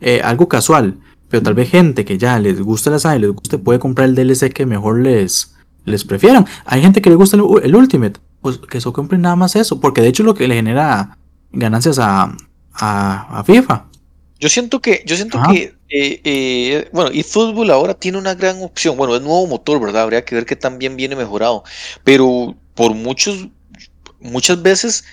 [0.00, 0.98] eh, algo casual.
[1.28, 4.08] Pero tal vez gente que ya les gusta la saga y les guste, puede comprar
[4.08, 6.44] el DLC que mejor les, les prefieran.
[6.66, 10.02] Hay gente que le gusta el, Ultimate, pues que eso compren nada más eso, porque
[10.02, 11.16] de hecho lo que le genera
[11.52, 12.36] ganancias a,
[12.74, 13.84] a, a FIFA.
[14.42, 15.52] Yo siento que, yo siento Ajá.
[15.52, 18.96] que, eh, eh, bueno, y fútbol ahora tiene una gran opción.
[18.96, 20.02] Bueno, es nuevo motor, ¿verdad?
[20.02, 21.62] Habría que ver que también viene mejorado.
[22.02, 23.46] Pero por muchos,
[24.18, 25.04] muchas veces,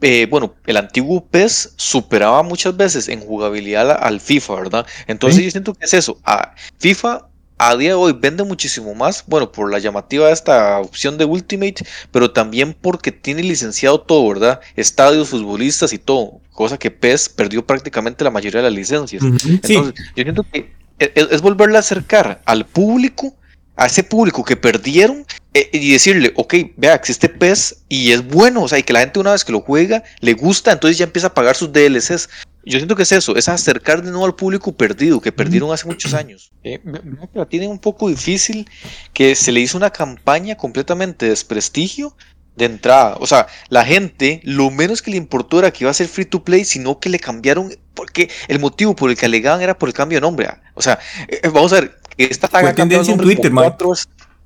[0.00, 4.86] eh, bueno, el antiguo PES superaba muchas veces en jugabilidad al FIFA, ¿verdad?
[5.06, 5.44] Entonces Sí.
[5.44, 6.18] yo siento que es eso.
[6.24, 7.28] A FIFA
[7.68, 11.24] a día de hoy vende muchísimo más, bueno, por la llamativa de esta opción de
[11.24, 14.60] Ultimate, pero también porque tiene licenciado todo, ¿verdad?
[14.74, 19.22] Estadios, futbolistas y todo, cosa que PES perdió prácticamente la mayoría de las licencias.
[19.22, 23.32] Entonces, yo siento que e- es, es volverle a acercar al público,
[23.76, 28.62] a ese público que perdieron, eh, y decirle, ok, vea, existe PES y es bueno,
[28.62, 31.04] o sea, y que la gente una vez que lo juega, le gusta, entonces ya
[31.04, 32.28] empieza a pagar sus DLCs.
[32.64, 35.86] Yo siento que es eso, es acercar de nuevo al público perdido, que perdieron hace
[35.86, 36.52] muchos años.
[36.62, 36.80] Eh,
[37.34, 38.68] la tienen un poco difícil,
[39.12, 42.14] que se le hizo una campaña completamente de desprestigio
[42.56, 43.16] de entrada.
[43.20, 46.24] O sea, la gente, lo menos que le importó era que iba a ser free
[46.24, 49.88] to play, sino que le cambiaron, porque el motivo por el que alegaban era por
[49.88, 50.48] el cambio de nombre.
[50.74, 50.98] O sea,
[51.28, 53.94] eh, eh, vamos a ver, esta saga ha cambiado en Twitter, cuatro.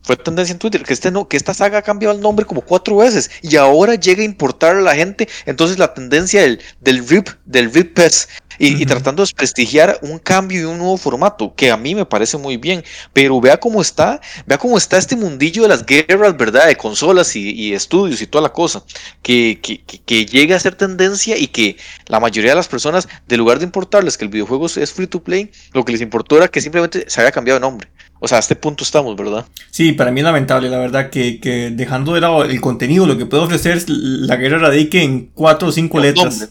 [0.06, 2.60] Fue tendencia en Twitter, que, este no, que esta saga ha cambiado el nombre como
[2.62, 5.28] cuatro veces y ahora llega a importar a la gente.
[5.46, 10.60] Entonces la tendencia del, del RIP, del RIP PES, y, tratando de desprestigiar un cambio
[10.62, 14.20] y un nuevo formato, que a mí me parece muy bien, pero vea cómo está,
[14.46, 16.66] vea cómo está este mundillo de las guerras, ¿verdad?
[16.68, 18.82] De consolas y, y estudios y toda la cosa,
[19.22, 23.08] que, que, que- que llega a ser tendencia y que la mayoría de las personas,
[23.26, 26.36] de lugar de importarles que el videojuego es free to play, lo que les importó
[26.38, 27.88] era que simplemente se había cambiado de nombre.
[28.20, 29.44] O sea, a este punto estamos, ¿verdad?
[29.70, 33.18] Sí, para mí es lamentable, la verdad, que, que dejando de lado el contenido, lo
[33.18, 36.24] que puede ofrecer, la guerra radique en cuatro o cinco En letras.
[36.38, 36.48] nombre.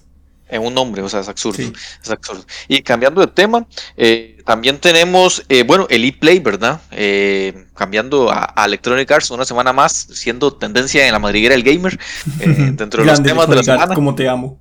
[0.48, 1.58] En un nombre, o sea, es absurdo.
[1.58, 1.74] Sí.
[2.04, 2.46] Es absurdo.
[2.68, 3.66] Y cambiando de tema,
[3.98, 6.82] eh, también tenemos, eh, bueno, el ePlay, ¿verdad?
[6.92, 11.64] Eh, cambiando a, a Electronic Arts una semana más, siendo tendencia en la madriguera del
[11.64, 12.00] gamer,
[12.40, 13.96] eh, dentro de los Grande, temas de la semana.
[13.96, 14.60] como te amo.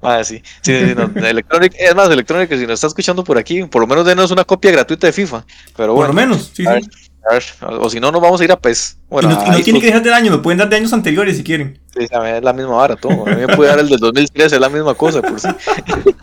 [0.00, 0.42] Ah, sí.
[0.62, 3.86] sí, sí no, Electronic, es más, Electronic, si nos está escuchando por aquí, por lo
[3.88, 5.44] menos denos una copia gratuita de FIFA.
[5.76, 6.90] Pero Por bueno, lo menos, sí, a ver, sí.
[7.28, 7.44] a ver,
[7.80, 8.98] o si no, nos vamos a ir a PES.
[9.00, 10.92] Y Bueno, no, y no tiene que dejar de año, me pueden dar de años
[10.92, 11.80] anteriores si quieren.
[11.96, 13.26] sí, a mí es la misma vara, todo.
[13.26, 15.48] A mí me puede dar el del 2013, es la misma cosa, por sí.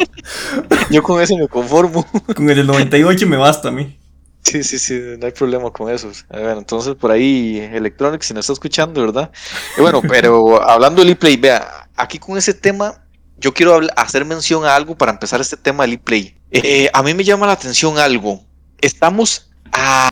[0.89, 2.05] Yo con ese me conformo.
[2.35, 3.97] Con el del 98 me basta a mí.
[4.43, 6.11] Sí, sí, sí, no hay problema con eso.
[6.29, 9.31] A ver, entonces por ahí Electronic, si nos está escuchando, ¿verdad?
[9.77, 13.04] Y bueno, pero hablando del ePlay, vea, aquí con ese tema,
[13.37, 16.35] yo quiero hacer mención a algo para empezar este tema del ePlay.
[16.51, 18.43] Eh, a mí me llama la atención algo.
[18.79, 20.09] Estamos a,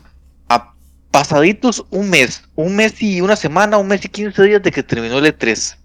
[0.48, 0.74] a
[1.10, 4.82] pasaditos un mes, un mes y una semana, un mes y 15 días de que
[4.82, 5.76] terminó el E3.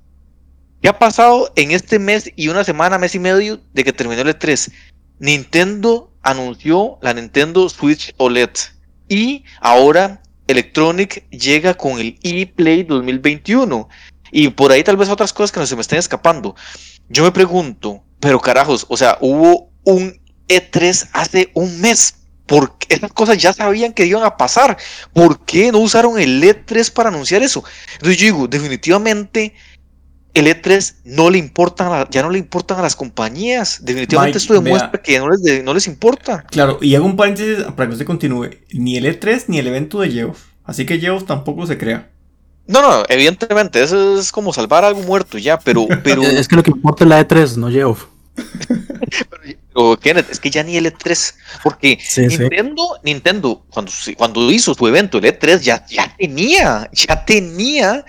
[0.81, 4.21] ¿Qué ha pasado en este mes y una semana, mes y medio de que terminó
[4.21, 4.71] el E3?
[5.19, 8.51] Nintendo anunció la Nintendo Switch OLED
[9.09, 13.87] y ahora Electronic llega con el ePlay 2021
[14.31, 16.55] y por ahí tal vez otras cosas que no se me estén escapando.
[17.09, 22.15] Yo me pregunto, pero carajos, o sea, hubo un E3 hace un mes.
[22.45, 24.75] Porque esas cosas ya sabían que iban a pasar.
[25.13, 27.63] ¿Por qué no usaron el E3 para anunciar eso?
[27.93, 29.53] Entonces yo digo, definitivamente
[30.33, 33.79] el E3 no le importan, ya no le importan a las compañías.
[33.85, 35.01] Definitivamente Mike, esto demuestra vea.
[35.03, 36.43] que ya no les, de- no les importa.
[36.49, 38.49] Claro, y hago un paréntesis para que usted continúe.
[38.71, 40.45] Ni el E3 ni el evento de Geoff.
[40.63, 42.09] Así que Geoff tampoco se crea.
[42.69, 46.61] No, no, evidentemente, eso es como salvar algo muerto ya, pero, pero, Es que lo
[46.61, 48.05] que importa es la E3, no Geoff.
[49.73, 52.37] pero, Kenneth, es que ya ni el E3, porque Sí, sí.
[52.37, 58.05] Nintendo, Nintendo, cuando, cuando hizo su evento, el E3, ya, ya tenía, ya tenía,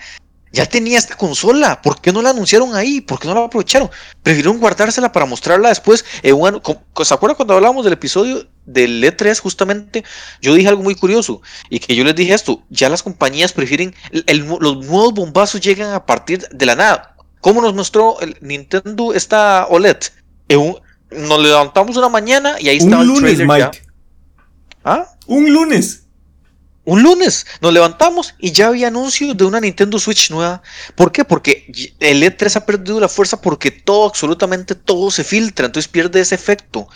[0.51, 1.81] ya tenía esta consola.
[1.81, 3.01] ¿Por qué no la anunciaron ahí?
[3.01, 3.89] ¿Por qué no la aprovecharon?
[4.21, 6.03] Prefirieron guardársela para mostrarla después.
[6.23, 6.61] Eh, bueno,
[7.03, 9.39] ¿se acuerdan cuando hablábamos del episodio del E3?
[9.39, 10.03] Justamente,
[10.41, 13.95] yo dije algo muy curioso y que yo les dije esto: ya las compañías prefieren,
[14.11, 17.15] el- el- los nuevos bombazos llegan a partir de la nada.
[17.39, 19.97] ¿Cómo nos mostró el Nintendo esta OLED?
[20.55, 20.77] Un-
[21.11, 23.67] nos levantamos una mañana y ahí estaba Un el lunes, trailer ya.
[23.71, 23.83] Mike.
[24.83, 25.07] ¿Ah?
[25.27, 26.03] Un lunes.
[26.83, 30.63] Un lunes nos levantamos y ya había anuncios de una Nintendo Switch nueva.
[30.95, 31.23] ¿Por qué?
[31.23, 36.21] Porque el E3 ha perdido la fuerza porque todo, absolutamente todo se filtra, entonces pierde
[36.21, 36.87] ese efecto.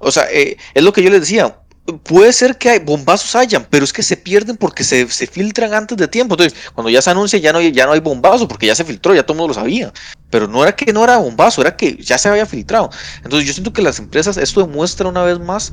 [0.00, 1.56] O sea, eh, es lo que yo les decía.
[2.04, 5.74] Puede ser que hay bombazos hayan, pero es que se pierden porque se, se filtran
[5.74, 6.34] antes de tiempo.
[6.34, 9.14] Entonces, cuando ya se anuncia, ya no, ya no hay bombazo porque ya se filtró,
[9.14, 9.92] ya todo el mundo lo sabía.
[10.30, 12.90] Pero no era que no era bombazo, era que ya se había filtrado.
[13.24, 15.72] Entonces, yo siento que las empresas, esto demuestra una vez más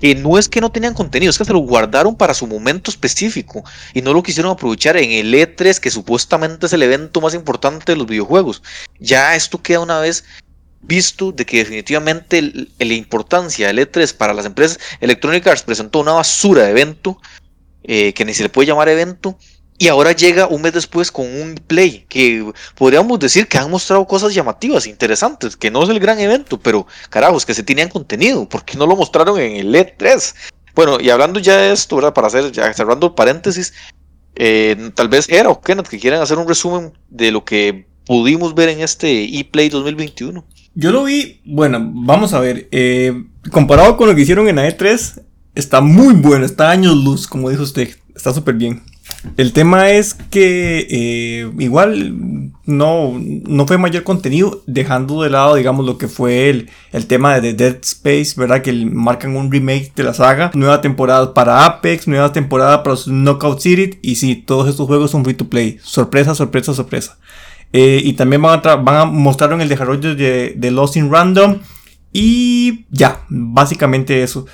[0.00, 2.90] que no es que no tenían contenido, es que se lo guardaron para su momento
[2.90, 7.34] específico y no lo quisieron aprovechar en el E3, que supuestamente es el evento más
[7.34, 8.62] importante de los videojuegos.
[8.98, 10.24] Ya esto queda una vez
[10.82, 16.00] visto de que definitivamente el- la importancia del E3 para las empresas, Electronic Arts presentó
[16.00, 17.18] una basura de evento,
[17.82, 19.38] eh, que ni se le puede llamar evento,
[19.76, 24.06] y ahora llega un mes después con un play que podríamos decir que han mostrado
[24.06, 28.48] cosas llamativas, interesantes, que no es el gran evento, pero carajos, que se tenían contenido,
[28.48, 30.34] ¿por qué no lo mostraron en el E3?
[30.74, 32.14] Bueno, y hablando ya de esto, ¿verdad?
[32.14, 33.72] Para hacer, ya cerrando el paréntesis,
[34.36, 38.54] eh, tal vez Era o Kenneth que quieran hacer un resumen de lo que pudimos
[38.54, 40.44] ver en este ePlay 2021.
[40.74, 42.68] Yo lo vi, bueno, vamos a ver.
[42.72, 45.22] eh, comparado con lo que hicieron en la E3,
[45.54, 47.90] está muy bueno, está años luz, como dijo usted.
[48.14, 48.82] Está súper bien.
[49.36, 55.84] El tema es que eh, igual no, no fue mayor contenido, dejando de lado, digamos,
[55.84, 58.62] lo que fue el, el tema de Dead Space, ¿verdad?
[58.62, 63.60] Que marcan un remake de la saga, nueva temporada para Apex, nueva temporada para Knockout
[63.60, 65.78] City, y sí, todos estos juegos son free to play.
[65.82, 67.18] Sorpresa, sorpresa, sorpresa.
[67.72, 71.58] Eh, y también van a, van el desarrollo de, de Lost in Random.
[72.12, 74.46] Y ya, básicamente eso.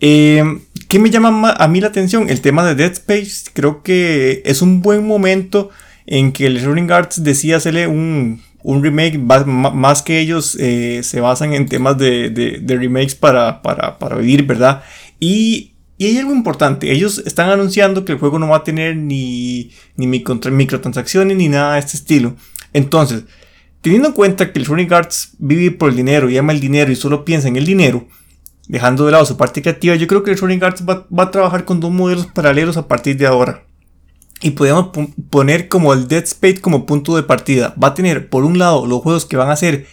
[0.00, 0.42] Eh,
[0.88, 2.28] ¿Qué me llama ma- a mí la atención?
[2.30, 3.50] El tema de Dead Space.
[3.52, 5.70] Creo que es un buen momento
[6.06, 9.18] en que Electronic Arts decía hacerle un, un remake.
[9.18, 14.44] Más que ellos eh, se basan en temas de, de- remakes para, para, para vivir,
[14.44, 14.82] ¿verdad?
[15.18, 16.92] Y, y hay algo importante.
[16.92, 21.48] Ellos están anunciando que el juego no va a tener ni, ni micro- microtransacciones ni
[21.48, 22.36] nada de este estilo.
[22.72, 23.24] Entonces,
[23.80, 26.96] teniendo en cuenta que Electronic Arts vive por el dinero y ama el dinero y
[26.96, 28.06] solo piensa en el dinero,
[28.68, 31.80] dejando de lado su parte creativa, yo creo que Electronic Arts va, a trabajar con
[31.80, 33.64] dos modelos paralelos a partir de ahora.
[34.42, 37.74] Y podemos pon- poner como el Dead Space como punto de partida.
[37.82, 39.86] Va a tener, por un lado, los juegos que van a ser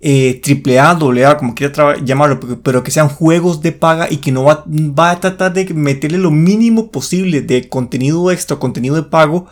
[0.00, 4.44] eh, AAA, AA, como quiera llamarlo, pero, que sean juegos de paga y que no
[4.44, 9.46] va a tratar de meterle lo mínimo posible de contenido extra, contenido de pago,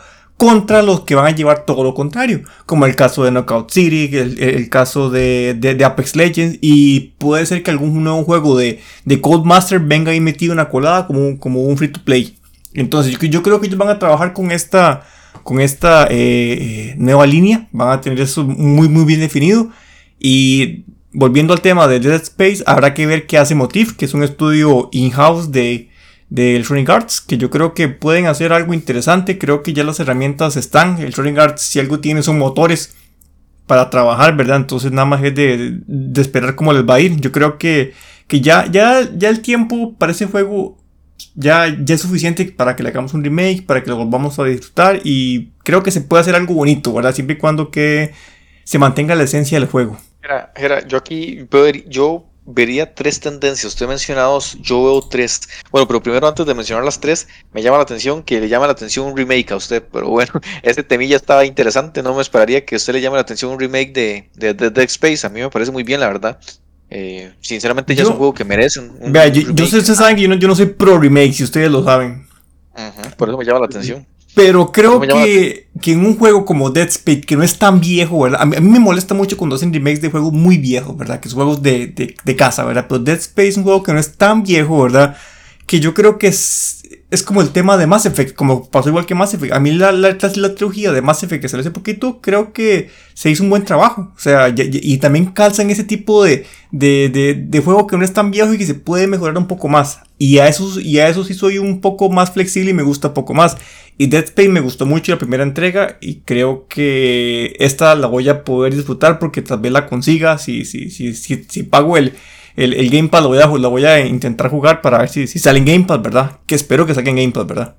[0.45, 4.15] contra los que van a llevar todo lo contrario, como el caso de Knockout City,
[4.15, 9.21] el, el caso de, Apex Legends, y puede ser que algún nuevo juego de, de
[9.21, 11.19] Codemaster venga ahí metido en la colada como,
[11.61, 12.37] un- free to play.
[12.75, 15.03] Entonces yo, creo que ellos van a trabajar con esta,
[15.41, 19.69] con esta eh, eh, nueva línea, van a tener eso muy muy bien definido.
[20.19, 24.13] Y volviendo al tema de Dead Space, habrá que ver qué hace Motif, que es
[24.13, 25.89] un estudio in-house de
[26.29, 29.99] del Electronic Arts, que yo creo que pueden hacer algo interesante, creo que ya las
[29.99, 32.95] herramientas están, el Electronic Arts si algo tiene son motores
[33.67, 34.57] para trabajar, ¿verdad?
[34.57, 35.79] Entonces nada más es de,
[36.17, 37.93] esperar cómo les va a ir, yo creo que,
[38.27, 40.77] que ya, ya, ya el tiempo para ese juego
[41.35, 44.43] ya, ya es suficiente para que le hagamos un remake, para que lo volvamos a
[44.45, 47.13] disfrutar y creo que se puede hacer algo bonito, ¿verdad?
[47.13, 48.13] Siempre y cuando que
[48.63, 49.97] se mantenga la esencia del juego.
[50.55, 51.47] Era, yo aquí
[51.87, 53.73] yo vería tres tendencias.
[53.73, 55.41] Usted mencionado, yo veo tres.
[55.71, 58.67] Bueno, pero primero antes de mencionar las tres, me llama la atención que le llama
[58.67, 59.83] la atención un remake a usted.
[59.91, 60.31] Pero bueno,
[60.63, 62.03] este temilla estaba interesante.
[62.03, 64.85] No me esperaría que a usted le llame la atención un remake de, de, Dead
[64.85, 65.25] Space.
[65.25, 66.39] A mí me parece muy bien, la verdad.
[66.89, 70.21] Eh, sinceramente, ya es un juego que merece un, Vea, yo, sé, ustedes saben que
[70.21, 72.27] yo no, yo no soy pro remake, si ustedes lo saben.
[73.17, 74.05] por eso me llama la atención.
[74.35, 78.19] Pero creo que, que, en un juego como Dead Space, que no es tan viejo,
[78.19, 78.41] ¿verdad?
[78.41, 81.21] A mí, me molesta mucho cuando hacen remakes de juegos muy viejos, ¿verdad?
[81.21, 82.85] Que son juegos de, de, de casa, ¿verdad?
[82.89, 85.15] Pero Dead Space es un juego que no es tan viejo, ¿verdad?
[85.65, 89.05] Que yo creo que es, es como el tema de Mass Effect, como pasó igual
[89.05, 89.53] que Mass Effect.
[89.53, 92.89] A mí la, la, la trilogía de Mass Effect que salió hace poquito, creo que
[93.13, 94.11] se hizo un buen trabajo.
[94.15, 98.03] O sea, y, también calza en ese tipo de, de, de, de, juego que no
[98.03, 100.01] es tan viejo y que se puede mejorar un poco más.
[100.17, 103.09] Y a, eso, y a eso sí soy un poco más flexible y me gusta
[103.09, 103.57] un poco más.
[103.97, 108.27] Y Dead Space me gustó mucho la primera entrega y creo que esta la voy
[108.27, 110.37] a poder disfrutar porque tal vez la consiga.
[110.37, 112.13] Si, si, si, si, si pago el,
[112.55, 115.39] el, el, Gamepad, lo voy, a, lo voy a intentar jugar para ver si, si
[115.39, 116.39] sale en Gamepad, ¿verdad?
[116.45, 117.75] Que espero que salga en Gamepad, ¿verdad?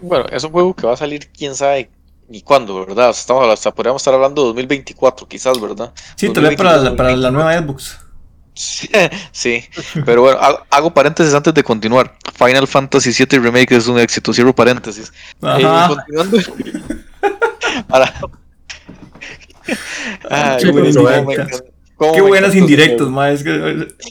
[0.00, 1.90] Bueno, es un juego que va a salir quién sabe
[2.28, 3.10] ni cuándo, ¿verdad?
[3.10, 5.92] Estamos, hasta podríamos estar hablando de 2024, quizás, ¿verdad?
[6.16, 7.98] Sí, tal vez para, la, para la nueva Xbox.
[8.54, 9.64] Sí,
[10.04, 10.38] pero bueno,
[10.70, 12.16] hago, paréntesis antes de continuar.
[12.34, 15.12] Final Fantasy VII Remake es un éxito, cierro paréntesis.
[15.42, 16.38] Eh, continuando.
[22.14, 23.28] Qué, buenas indirectas, ma.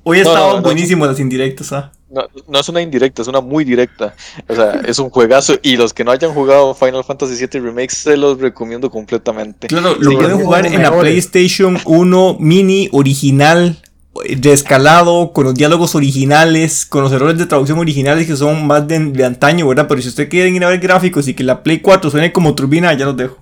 [0.04, 1.92] hoy estaban buenísimos las indirectas, ¿ah?
[2.12, 4.16] No, no, es una indirecta, es una muy directa.
[4.48, 5.54] O sea, es un juegazo.
[5.62, 9.68] Y los que no hayan jugado Final Fantasy VII Remake se los recomiendo completamente.
[9.68, 13.80] Claro, lo pueden jugar en la PlayStation 1 mini original
[14.26, 19.24] escalado con los diálogos originales, con los errores de traducción originales que son más de,
[19.24, 19.88] antaño, ¿verdad?
[19.88, 22.56] Pero si usted quiere ir a ver gráficos y que la Play 4 suene como
[22.56, 23.38] turbina, ya los dejo.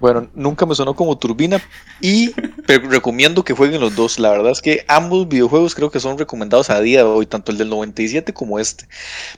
[0.00, 1.62] Bueno, nunca me sonó como turbina
[2.00, 2.32] y
[2.66, 4.18] recomiendo que jueguen los dos.
[4.18, 7.52] La verdad es que ambos videojuegos creo que son recomendados a día de hoy, tanto
[7.52, 8.86] el del 97 como este.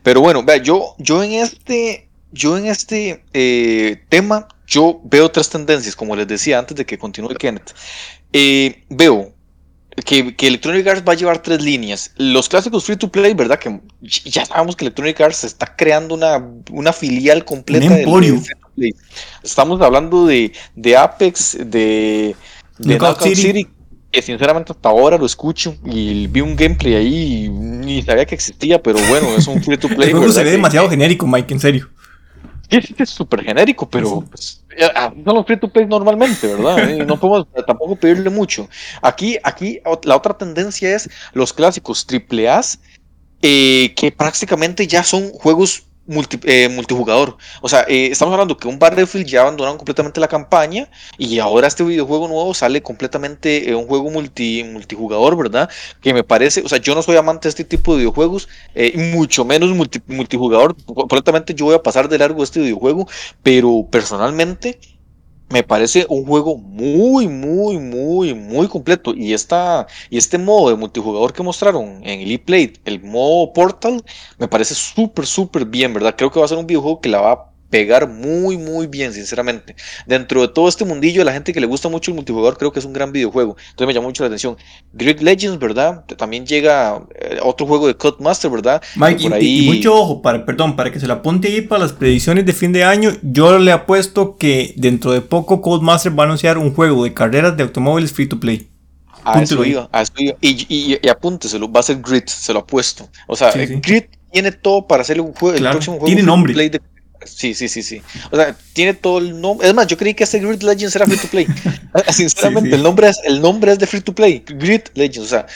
[0.02, 5.50] Pero bueno, vea, yo, yo en este, yo en este eh, tema, yo veo tres
[5.50, 7.74] tendencias, como les decía antes de que continúe Kenneth.
[8.32, 9.32] Eh, veo
[10.04, 12.12] que, Electronic Arts va a llevar tres líneas.
[12.16, 13.58] Los clásicos free to play, ¿verdad?
[13.58, 18.61] Que ya sabemos que Electronic Arts está creando una, una filial completa de free to
[19.42, 22.34] Estamos hablando de, de Apex, de,
[22.78, 23.68] de Knockout City.
[24.10, 28.34] que sinceramente hasta ahora lo escucho y vi un gameplay ahí y ni sabía que
[28.34, 30.08] existía, pero bueno, es un free to play.
[30.10, 31.88] El juego se ve demasiado genérico, Mike, en serio
[32.78, 34.64] es súper genérico, pero pues,
[35.24, 36.90] son los free to play normalmente, ¿verdad?
[36.90, 38.68] Eh, no podemos tampoco pedirle mucho.
[39.02, 42.60] Aquí, aquí la otra tendencia es los clásicos AAA,
[43.42, 45.84] eh, que prácticamente ya son juegos
[46.44, 47.36] eh, multijugador.
[47.60, 51.68] O sea, eh, estamos hablando que un Battlefield ya abandonaron completamente la campaña y ahora
[51.68, 55.70] este videojuego nuevo sale completamente eh, un juego multi, multijugador, ¿verdad?
[56.00, 58.48] Que me parece, o sea, yo no soy amante de este tipo de videojuegos,
[58.94, 59.70] mucho menos
[60.06, 60.76] multijugador.
[60.84, 63.08] Completamente yo voy a pasar de largo este videojuego,
[63.42, 64.78] pero personalmente
[65.52, 69.14] me parece un juego muy, muy, muy, muy completo.
[69.14, 74.02] Y, esta, y este modo de multijugador que mostraron en el E-Play, el modo Portal,
[74.38, 76.14] me parece súper, súper bien, ¿verdad?
[76.16, 79.14] Creo que va a ser un videojuego que la va a pegar muy, muy bien,
[79.14, 79.74] sinceramente.
[80.06, 82.80] Dentro de todo este mundillo, la gente que le gusta mucho el multijugador, creo que
[82.80, 83.56] es un gran videojuego.
[83.70, 84.58] Entonces me llama mucho la atención.
[84.92, 86.04] Grid Legends, ¿verdad?
[86.18, 88.82] También llega eh, otro juego de Codemaster, ¿verdad?
[88.94, 92.44] Mike, y, mucho ojo, para, perdón, para que se la apunte ahí para las predicciones
[92.44, 96.58] de fin de año, yo le apuesto que dentro de poco Codemaster va a anunciar
[96.58, 98.68] un juego de carreras de automóviles free to play.
[99.24, 100.34] A eso iba, a eso iba.
[100.42, 103.08] Y, y, apúnteselo, va a ser Grid, se lo apuesto.
[103.26, 106.52] O sea, Grid tiene todo para hacer un juego, el próximo juego tiene nombre.
[106.52, 106.80] Play de
[107.24, 108.02] Sí, sí, sí, sí.
[108.30, 109.68] O sea, tiene todo el nombre.
[109.68, 111.46] Es más, yo creí que este Grid Legends era free to play.
[112.12, 114.44] Sinceramente, El, nombre es, el nombre es de free to play.
[114.46, 115.46] Grid Legends, o sea.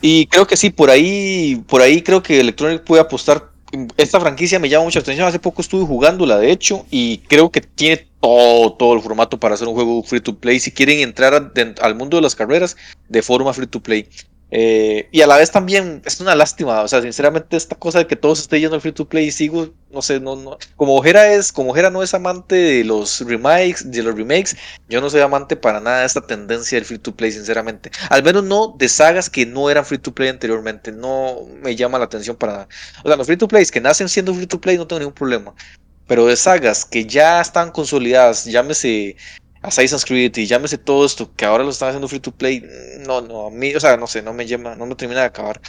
[0.00, 3.50] Y creo que sí, por ahí, por ahí creo que Electronic puede apostar.
[3.98, 5.28] Esta franquicia me llama mucha atención.
[5.28, 9.54] Hace poco estuve jugándola, de hecho, y creo que tiene todo, todo el formato para
[9.54, 10.58] hacer un juego free to play.
[10.58, 12.76] Si quieren entrar al mundo de las carreras
[13.08, 14.08] de forma free to play.
[14.50, 18.06] Eh, y a la vez también es una lástima, o sea, sinceramente esta cosa de
[18.06, 20.96] que todos estén yendo al free to play y sigo, no sé, no, no, como
[20.96, 24.56] Ojera es, como Ojera no es amante de los remakes, de los remakes,
[24.88, 27.90] yo no soy amante para nada de esta tendencia del free to play, sinceramente.
[28.08, 31.98] Al menos no de sagas que no eran free to play anteriormente, no me llama
[31.98, 32.68] la atención para nada.
[33.04, 35.14] O sea, los free to plays que nacen siendo free to play no tengo ningún
[35.14, 35.54] problema.
[36.06, 39.16] Pero de sagas que ya están consolidadas, llámese
[39.62, 42.64] Assassin's Creed y llámese todo esto, que ahora lo están haciendo free to play,
[43.06, 45.26] no, no, a mí, o sea, no sé, no me llama, no me termina de
[45.26, 45.60] acabar.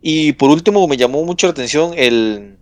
[0.00, 2.58] Y por último, me llamó mucho la atención el,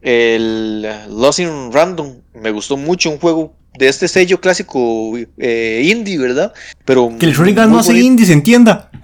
[0.00, 6.18] el Lost in Random, me gustó mucho un juego de este sello clásico eh, indie,
[6.18, 6.52] ¿verdad?
[6.84, 8.90] Pero que el Shuriken no hace indie, se entienda.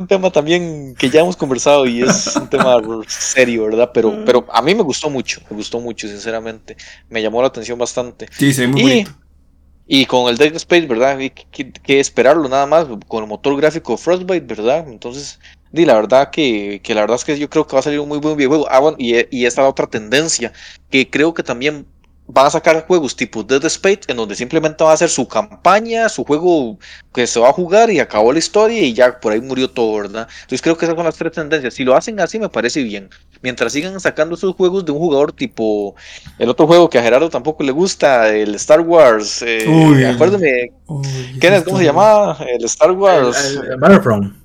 [0.00, 2.76] un tema también que ya hemos conversado y es un tema
[3.06, 3.90] serio, ¿verdad?
[3.92, 6.76] Pero, pero a mí me gustó mucho, me gustó mucho, sinceramente.
[7.10, 8.26] Me llamó la atención bastante.
[8.32, 9.10] Sí, sí, muy y, bonito.
[9.86, 11.18] Y con el Dead Space, ¿verdad?
[11.18, 14.88] Que, que, esperarlo nada más, con el motor gráfico Frostbite, ¿verdad?
[14.88, 15.38] Entonces,
[15.70, 18.00] di, la verdad que, que, la verdad es que yo creo que va a salir
[18.00, 18.68] un muy buen videojuego.
[18.70, 20.52] Ah, bueno, y, y esta es la otra tendencia,
[20.90, 21.86] que creo que también
[22.32, 26.08] van a sacar juegos tipo Dead Space en donde simplemente va a hacer su campaña,
[26.08, 26.78] su juego
[27.12, 29.96] que se va a jugar y acabó la historia y ya por ahí murió todo,
[29.96, 30.28] ¿verdad?
[30.42, 31.74] Entonces creo que esas son las tres tendencias.
[31.74, 33.10] Si lo hacen así me parece bien.
[33.42, 35.94] Mientras sigan sacando esos juegos de un jugador tipo
[36.38, 39.42] el otro juego que a Gerardo tampoco le gusta, el Star Wars.
[39.42, 40.72] Eh, uy, acuérdame.
[40.86, 42.38] ¿Cómo se llamaba?
[42.46, 43.60] El Star Wars.
[43.78, 44.40] Battlefront.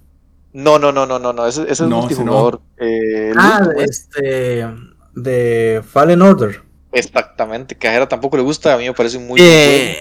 [0.53, 2.61] No, no, no, no, no, no, ese, es el multijugador.
[2.77, 4.65] Eh, ah, este.
[5.13, 6.64] De Fallen Order.
[6.95, 9.39] Exactamente, que a Jera tampoco le gusta, a mí me parece muy...
[9.41, 9.97] Eh,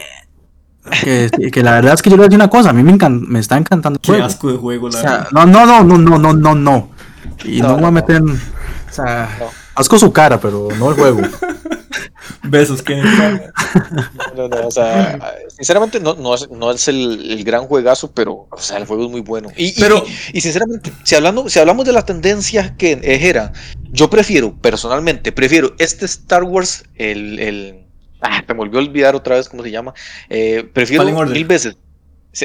[1.53, 2.97] que, la verdad es que yo le voy a decir una cosa, a mí me,
[3.09, 4.24] me está encantando el juego.
[4.24, 5.28] asco de juego, la verdad.
[5.32, 6.90] No, no, no, no, no, no, no, no.
[7.45, 8.22] Y no, me voy a meter.
[8.22, 9.28] O sea,
[9.74, 11.20] asco su cara, pero no el juego.
[12.42, 17.66] Besos, que no, no, o sea, sinceramente no, no es, no es el, el, gran
[17.66, 19.50] juegazo, pero o sea, el juego es muy bueno.
[19.56, 23.52] Y, pero, y, sinceramente, si, hablando, si hablamos de la tendencia que era,
[23.90, 27.86] yo prefiero, personalmente, prefiero este Star Wars, el, el
[28.20, 29.94] ah, me volvió a olvidar otra vez cómo se llama,
[30.28, 31.76] eh, prefiero mil veces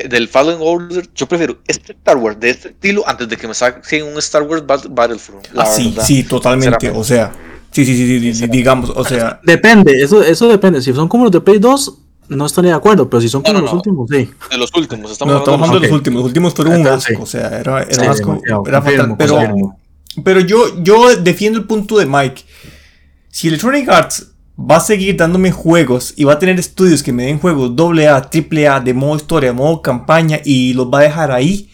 [0.07, 3.53] del Fallen Order, yo prefiero este Star Wars de este estilo antes de que me
[3.53, 5.47] saquen un Star Wars Battlefront.
[5.57, 6.91] Ah, sí, sí, totalmente.
[6.91, 7.33] O sea,
[7.71, 9.39] Sí, sí, sí, sí, digamos, o sea.
[9.43, 10.81] Depende, eso, eso depende.
[10.81, 11.97] Si son como los de Play 2,
[12.29, 14.29] no estaría de acuerdo, pero si son como los últimos, sí.
[14.49, 16.19] De los últimos, estamos, no, estamos hablando de los últimos.
[16.19, 19.15] Los últimos fueron un asco, o sea, era, era asco, era fatal.
[19.17, 19.77] Pero,
[20.23, 22.43] pero yo, yo defiendo el punto de Mike.
[23.29, 27.25] Si Electronic Arts va a seguir dándome juegos y va a tener estudios que me
[27.25, 31.31] den juegos AA, AAA, de modo historia, de modo campaña y los va a dejar
[31.31, 31.69] ahí,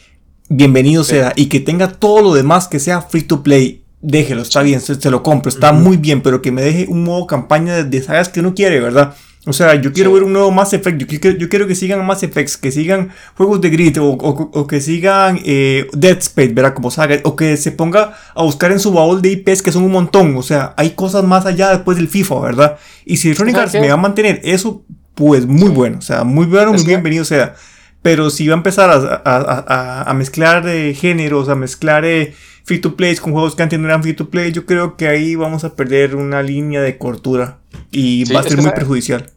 [0.50, 1.34] bienvenido sea.
[1.36, 5.10] Y que tenga todo lo demás que sea free to play déjelo, está bien, se,
[5.10, 8.40] lo compro, está muy bien, pero que me deje un modo campaña de, sagas que
[8.40, 9.16] uno quiere, ¿verdad?
[9.48, 11.08] O sea, yo quiero ver un nuevo Mass Effect, yo,
[11.50, 16.18] quiero, que sigan Mass Effects, que sigan juegos de Grid o, que sigan eh, Dead
[16.18, 16.74] Space, ¿verdad?
[16.74, 19.84] Como saga, o que se ponga a buscar en su baúl de IPs que son
[19.84, 22.78] un montón, o sea, hay cosas más allá después del FIFA, ¿verdad?
[23.06, 24.84] Y si Electronic Arts me va a mantener eso,
[25.16, 27.56] pues muy bueno, o sea, muy bueno, muy bienvenido sea.
[28.02, 28.92] Pero si va a empezar
[29.26, 32.06] a, mezclar de géneros, a mezclar...
[32.06, 32.36] Eh,
[32.66, 35.08] free to play con juegos que antes no eran free to play, yo creo que
[35.08, 37.60] ahí vamos a perder una línea de cortura
[37.92, 39.32] y va a ser muy perjudicial.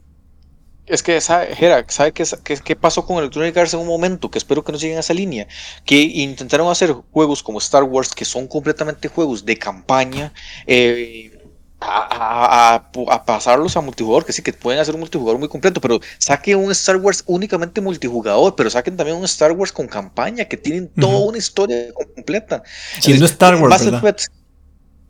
[0.86, 1.54] Es que, ¿sabe,
[1.88, 2.24] ¿sabe qué,
[2.64, 4.30] qué, pasó con Electronic Arts en un momento?
[4.30, 5.46] Que espero que no sigan esa línea.
[5.84, 10.32] Que intentaron hacer juegos como Star Wars, que son completamente juegos de campaña,
[10.66, 11.37] eh,
[11.80, 12.90] a,
[13.24, 16.70] pasarlos a multijugador, que sí que pueden hacer un multijugador muy completo, pero saquen un
[16.72, 21.18] Star Wars únicamente multijugador, pero saquen también un Star Wars con campaña, que tienen toda
[21.18, 22.62] una historia completa.
[23.00, 24.30] Siendo Star Wars.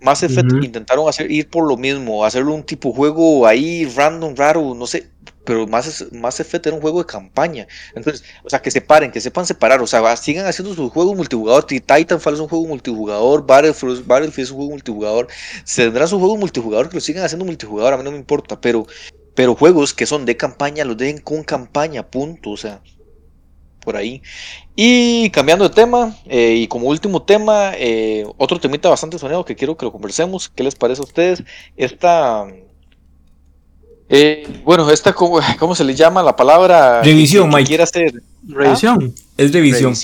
[0.01, 4.73] Mass Effect, intentaron hacer, ir por lo mismo, hacerlo un tipo juego ahí random, raro,
[4.75, 5.09] no sé,
[5.49, 7.66] pero más, más Effect era un juego de campaña.
[7.94, 11.64] Entonces, o sea, que separen, que sepan separar, o sea, sigan haciendo sus juegos multijugador.
[11.64, 15.28] Titanfall es un juego multijugador, Battlefield, Battlefield es un juego multijugador.
[15.64, 18.61] Se tendrán sus juegos multijugador que lo sigan haciendo multijugador, a mí no me importa,
[18.61, 18.86] pero,
[19.34, 22.82] pero juegos que son de campaña los dejen con campaña, punto, o sea,
[23.80, 24.20] por ahí.
[24.76, 29.57] Y cambiando de tema, eh, y como último tema, eh, otro temita bastante soñado que
[29.57, 30.51] quiero que lo conversemos.
[30.51, 31.42] ¿Qué les parece a ustedes?
[31.74, 32.46] Esta
[34.09, 37.02] eh, bueno, esta, ¿cómo, ¿cómo, se le llama la palabra?
[37.02, 37.66] Revisión, Mike.
[37.66, 39.14] Quiere hacer revisión.
[39.36, 39.94] Es revisión.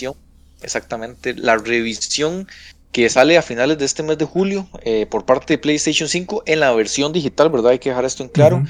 [0.63, 2.47] Exactamente, la revisión
[2.95, 6.45] que sale a finales de este mes de julio eh, por parte de PlayStation 5
[6.47, 7.73] en la versión digital, ¿verdad?
[7.73, 8.65] Hay que dejar esto en claro.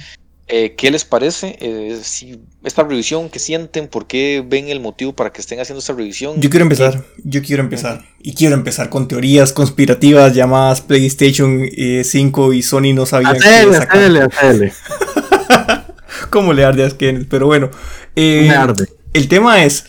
[0.47, 1.57] Eh, ¿Qué les parece?
[1.61, 3.87] Eh, si esta revisión, ¿qué sienten?
[3.87, 6.41] ¿Por qué ven el motivo para que estén haciendo esta revisión?
[6.41, 8.05] Yo quiero empezar, yo quiero empezar.
[8.21, 11.63] Y quiero empezar con teorías conspirativas llamadas PlayStation
[12.03, 14.73] 5 y Sony no sabían qué
[16.35, 17.29] ¿Cómo le arde a Kenneth?
[17.31, 17.71] Pero bueno.
[18.17, 18.89] Eh, arde.
[19.13, 19.87] El tema es.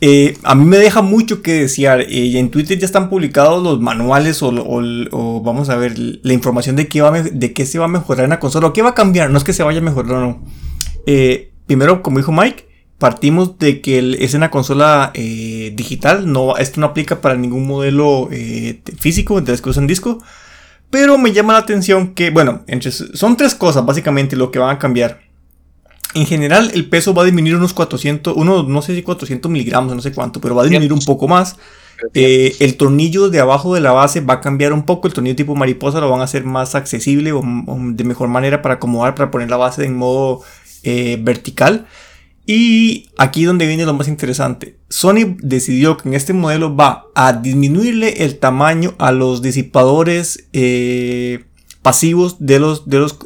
[0.00, 2.08] eh, a mí me deja mucho que desear.
[2.08, 6.86] y en Twitter ya están publicados los manuales o, vamos a ver la información de
[6.86, 8.94] qué, va de qué se va a mejorar en la consola o qué va a
[8.94, 9.30] cambiar.
[9.30, 10.44] No es que se vaya a mejorar o no.
[11.04, 12.68] Eh, primero, como dijo Mike,
[12.98, 16.30] partimos de que es una consola eh, digital.
[16.30, 18.28] No, esto no aplica para ningún modelo
[19.00, 20.22] físico de las en disco.
[20.90, 22.64] Pero me llama la atención que, bueno,
[23.14, 25.31] son tres cosas básicamente lo que van a cambiar.
[26.14, 29.94] En general, el peso va a disminuir unos 400, unos, no sé si 400 miligramos,
[29.94, 31.56] no sé cuánto, pero va a disminuir un poco más.
[32.14, 35.08] Eh, el tornillo de abajo de la base va a cambiar un poco.
[35.08, 38.76] El tornillo tipo mariposa lo van a hacer más accesible o, de mejor manera para
[38.76, 40.42] acomodar, para poner la base en modo
[40.82, 41.86] eh, vertical.
[42.44, 44.76] Y aquí donde viene lo más interesante.
[44.88, 51.44] Sony decidió que en este modelo va a disminuirle el tamaño a los disipadores eh,
[51.82, 53.16] pasivos de los, de los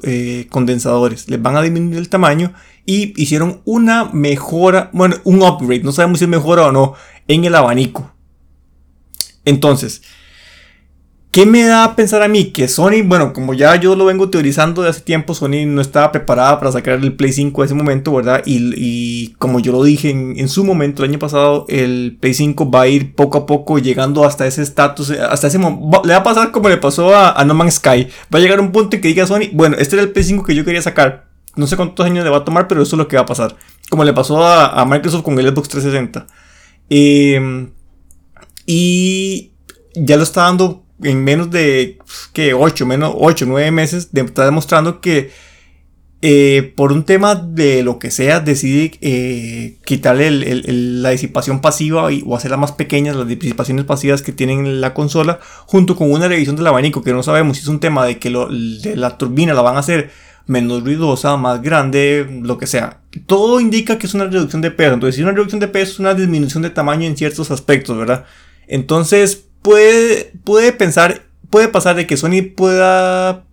[0.50, 1.30] condensadores.
[1.30, 2.52] Les van a disminuir el tamaño
[2.86, 6.94] y hicieron una mejora, bueno, un upgrade, no sabemos si es mejora o no,
[7.26, 8.12] en el abanico.
[9.44, 10.02] Entonces,
[11.32, 12.52] ¿qué me da a pensar a mí?
[12.52, 16.12] Que Sony, bueno, como ya yo lo vengo teorizando de hace tiempo, Sony no estaba
[16.12, 18.42] preparada para sacar el Play 5 en ese momento, ¿verdad?
[18.46, 22.82] Y, como yo lo dije en, su momento, el año pasado, el Play 5 va
[22.82, 26.02] a ir poco a poco llegando hasta ese estatus, hasta ese momento.
[26.04, 28.06] Le va a pasar como le pasó a, a No Man's Sky.
[28.32, 30.44] Va a llegar un punto en que diga Sony, bueno, este era el Play 5
[30.44, 32.98] que yo quería sacar no sé cuántos años le va a tomar, pero eso es
[32.98, 33.56] lo que va a pasar.
[33.90, 36.26] Como le pasó a, Microsoft con el Xbox 360.
[36.88, 37.70] Em,
[38.66, 39.52] y
[39.94, 41.98] ya lo está dando en menos de
[42.32, 44.10] que 8, menos 8, 9 meses.
[44.12, 45.30] está demostrando que
[46.22, 52.36] eh, por un tema de lo que sea, decide eh, quitarle la disipación pasiva o
[52.36, 56.66] hacerla más pequeñas, las disipaciones pasivas que tienen la consola, junto con una revisión del
[56.66, 59.80] abanico, que no sabemos si es un tema de que la turbina la van a
[59.80, 60.10] hacer
[60.46, 63.00] menos ruidosa, más grande, lo que sea.
[63.26, 64.94] Todo indica que es una reducción de peso.
[64.94, 68.24] Entonces, si una reducción de peso es una disminución de tamaño en ciertos aspectos, ¿verdad?
[68.68, 73.44] Entonces, puede, puede pensar, puede pasar de que Sony pueda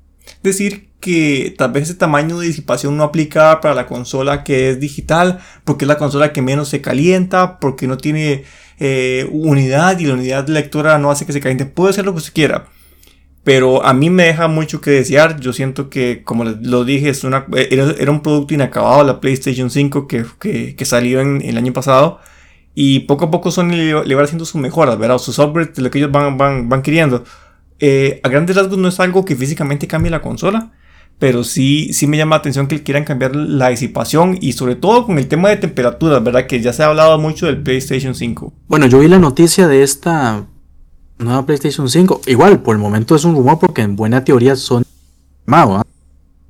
[0.44, 4.80] decir que tal vez ese tamaño de disipación no aplica para la consola que es
[4.80, 8.46] digital, porque es la consola que menos se calienta, porque no tiene
[8.80, 11.66] eh, unidad y la unidad lectora no hace que se caliente.
[11.66, 12.68] Puede ser lo que se quiera.
[13.44, 15.40] Pero a mí me deja mucho que desear.
[15.40, 20.08] Yo siento que, como lo dije, es una, era, un producto inacabado la PlayStation 5
[20.08, 20.26] que,
[20.76, 22.20] que, salió en, el año pasado.
[22.74, 25.18] Y poco a poco Sony le, le va haciendo sus mejoras, ¿verdad?
[25.18, 27.24] Sus upgrades, lo que ellos van, van, van queriendo.
[27.80, 30.72] Eh, a grandes rasgos no es algo que físicamente cambie la consola.
[31.20, 35.06] Pero sí, sí me llama la atención que quieran cambiar la disipación y sobre todo
[35.06, 36.48] con el tema de temperaturas, ¿verdad?
[36.48, 38.54] Que ya se ha hablado mucho del PlayStation 5.
[38.68, 40.48] Bueno, yo vi la noticia de esta
[41.18, 42.22] nueva PlayStation 5.
[42.28, 44.84] Igual, por el momento es un rumor porque en buena teoría son
[45.46, 45.78] mago.
[45.78, 45.84] ¿ah?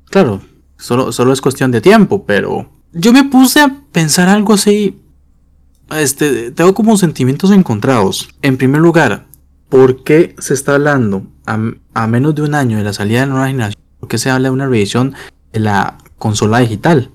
[0.06, 0.40] Claro,
[0.76, 5.00] solo, solo es cuestión de tiempo, pero yo me puse a pensar algo así.
[5.90, 8.28] Este, tengo como sentimientos encontrados.
[8.42, 9.26] En primer lugar,
[9.68, 13.32] ¿por qué se está hablando a, menos de un año de la salida de la
[13.32, 13.82] nueva generación?
[14.00, 15.14] ¿Por qué se habla de una revisión
[15.52, 17.10] de la consola digital?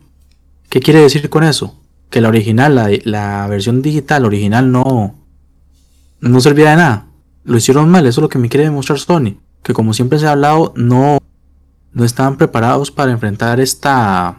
[0.70, 1.80] ¿Qué quiere decir con eso?
[2.10, 5.16] Que la original, la, la versión digital original no,
[6.22, 7.09] no servía de nada
[7.44, 10.28] lo hicieron mal, eso es lo que me quiere demostrar Sony, que como siempre se
[10.28, 11.20] ha hablado, no,
[11.94, 14.38] no estaban preparados para enfrentar esta,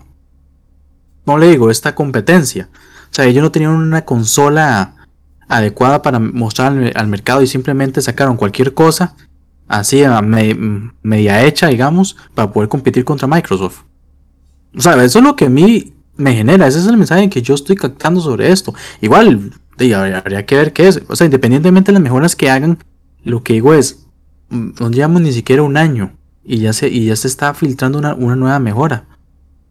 [1.27, 2.69] no le digo, esta competencia.
[3.11, 4.95] O sea, ellos no tenían una consola
[5.49, 9.17] adecuada para mostrar al, mercado y simplemente sacaron cualquier cosa
[9.71, 10.03] así
[11.03, 13.83] media hecha, digamos, para poder competir contra Microsoft.
[14.77, 17.41] O sea, eso es lo que a mí me genera, ese es el mensaje que
[17.41, 18.75] yo estoy captando sobre esto.
[19.01, 19.53] Igual,
[19.93, 21.03] habría que ver qué es.
[21.09, 22.79] O sea, independientemente de las mejoras que hagan,
[23.25, 24.07] lo que digo es,
[24.51, 26.13] mm, no llevamos ni siquiera un año
[26.45, 29.07] y ya se, y ya se está filtrando una, nueva mejora.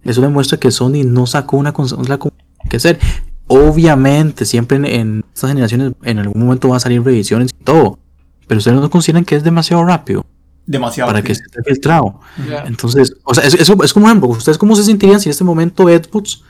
[0.04, 2.34] Eso demuestra que Sony no sacó una consola como
[2.70, 3.00] que hacer.
[3.48, 8.00] Obviamente, siempre en, estas generaciones en algún momento va a salir revisiones y todo.
[8.48, 10.26] Pero ustedes no consideran que es demasiado rápido.
[10.66, 11.10] Demasiado.
[11.10, 12.20] Para que esté filtrado.
[12.66, 15.88] Entonces, o sea, es, es, como ejemplo, ¿ustedes cómo se sentirían si en este momento
[15.88, 16.44] Xbox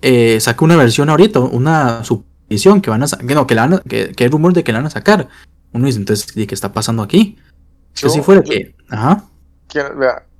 [0.00, 2.04] eh, saca una versión ahorita, una
[2.44, 4.78] subedición que van a que no, que, la que, que hay rumor de que la
[4.78, 5.28] van a sacar?
[5.74, 7.36] uno dice, entonces, ¿qué está pasando aquí?
[8.00, 9.24] que si fuera que, ajá.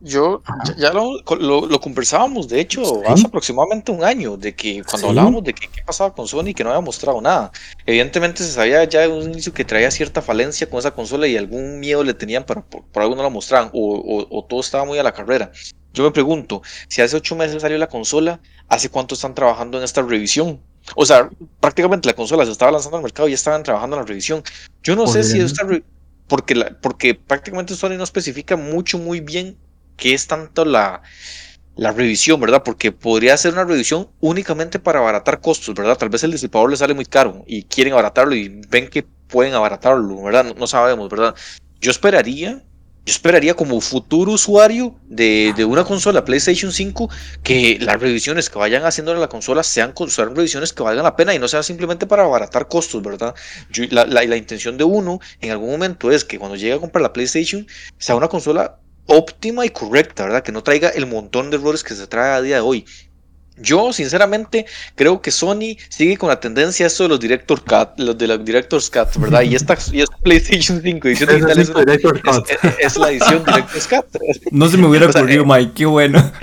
[0.00, 0.42] yo
[0.76, 5.68] ya, lo, conversábamos, de hecho, hace aproximadamente un año, de que cuando hablábamos de que,
[5.68, 7.50] qué pasaba con Sony, que no había mostrado nada.
[7.86, 11.36] Evidentemente se sabía ya de un inicio que traía cierta falencia con esa consola y
[11.36, 14.98] algún miedo le tenían para por, algo no la mostraban, o, o, todo estaba muy
[14.98, 15.52] a la carrera.
[15.92, 19.84] Yo me pregunto, si hace ocho meses salió la consola, ¿hace cuánto están trabajando en
[19.84, 20.60] esta revisión?
[20.96, 21.30] O sea,
[21.60, 24.42] prácticamente la consola se estaba lanzando al mercado y ya estaban trabajando en la revisión.
[24.82, 25.66] Yo no sé si esta
[26.26, 29.56] porque, porque prácticamente Sony no especifica mucho muy bien
[29.96, 31.02] qué es tanto la
[31.76, 32.62] la revisión, ¿verdad?
[32.62, 35.98] Porque podría ser una revisión únicamente para abaratar costos, ¿verdad?
[35.98, 39.54] Tal vez el disipador le sale muy caro y quieren abaratarlo y ven que pueden
[39.54, 40.44] abaratarlo, ¿verdad?
[40.44, 41.34] No, no sabemos, ¿verdad?
[41.80, 42.62] Yo esperaría
[43.06, 47.10] yo esperaría como futuro usuario de, de, una consola PlayStation 5
[47.42, 51.14] que las revisiones que vayan haciendo en la consola sean, sean revisiones que valgan la
[51.14, 53.34] pena y no sea simplemente para abaratar costos, ¿verdad?
[53.70, 56.80] Yo, la, la, la, intención de uno en algún momento es que cuando llegue a
[56.80, 57.66] comprar la PlayStation
[57.98, 60.42] sea una consola óptima y correcta, ¿verdad?
[60.42, 62.86] Que no traiga el montón de errores que se trae a día de hoy.
[63.56, 67.98] Yo, sinceramente, creo que Sony sigue con la tendencia a eso de los Director Cut,
[67.98, 69.42] los de los Director's Cut, ¿verdad?
[69.42, 73.44] Y esta, y esta PlayStation 5 edición digital es, una, es, es, es, la edición
[73.44, 74.06] Director's Cut.
[74.50, 76.32] No se me hubiera ocurrido, o sea, Mike, qué bueno.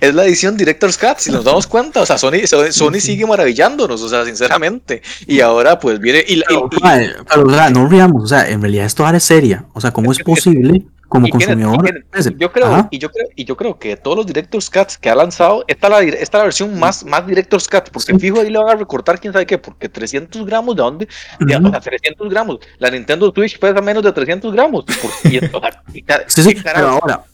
[0.00, 4.00] Es la edición Director's Cut, si nos damos cuenta, o sea, Sony, Sony sigue maravillándonos,
[4.00, 5.02] o sea, sinceramente.
[5.26, 6.24] Y ahora, pues, viene.
[6.26, 6.80] Y, pero, y, y,
[7.28, 9.66] pero, o sea, no olvidamos, o sea, en realidad esto ahora es seria.
[9.74, 10.86] O sea, ¿cómo es posible?
[11.10, 11.84] Como y consumidor.
[11.84, 15.10] Kenneth, yo creo, y yo creo, y yo creo que todos los Director's Cuts que
[15.10, 18.18] ha lanzado, esta es la, esta la versión más, más Director's Cut, porque sí.
[18.20, 21.08] fijo ahí le van a recortar quién sabe qué, porque 300 gramos, ¿de dónde?
[21.40, 21.66] Uh -huh.
[21.66, 22.60] O sea, 300 gramos.
[22.78, 24.84] La Nintendo Switch pesa menos de 300 gramos.
[24.84, 27.24] Por, y, o sea, y, sí, sí, pero ahora,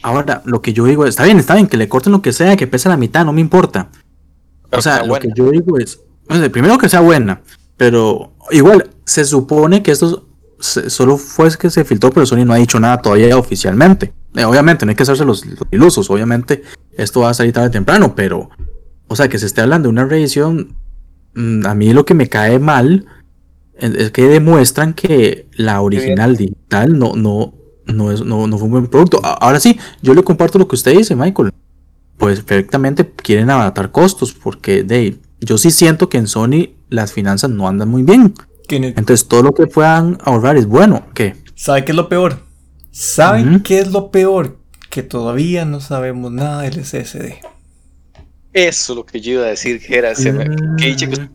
[0.00, 2.56] ahora, lo que yo digo, está bien, está bien, que le corten lo que sea,
[2.56, 3.90] que pese la mitad, no me importa.
[4.70, 6.00] O sea, lo que yo digo es,
[6.50, 7.42] primero que sea buena,
[7.76, 10.22] pero igual, se supone que estos
[10.62, 14.12] solo fue que se filtró, pero Sony no ha dicho nada todavía oficialmente.
[14.34, 16.62] Eh, obviamente, no hay que hacerse los, los, ilusos, obviamente
[16.96, 18.48] esto va a salir tarde o temprano, pero,
[19.08, 20.76] o sea, que se esté hablando de una revisión,
[21.34, 23.06] mmm, a mí lo que me cae mal
[23.78, 27.54] es que demuestran que la original digital no, no,
[27.86, 29.20] no, es, no, no fue un buen producto.
[29.24, 31.52] Ahora sí, yo le comparto lo que usted dice, Michael.
[32.16, 37.66] Pues perfectamente quieren abaratar costos, porque yo sí siento que en Sony las finanzas no
[37.66, 38.34] andan muy bien.
[38.76, 41.06] Entonces todo lo que puedan ahorrar es bueno.
[41.14, 41.36] ¿Qué?
[41.54, 42.40] ¿Sabe qué es lo peor?
[42.90, 43.62] ¿Saben uh -huh.
[43.62, 44.58] qué es lo peor?
[44.90, 47.40] Que todavía no sabemos nada del SSD.
[48.52, 50.32] Eso es lo que yo iba a decir, que era ese,
[50.78, 51.28] que que...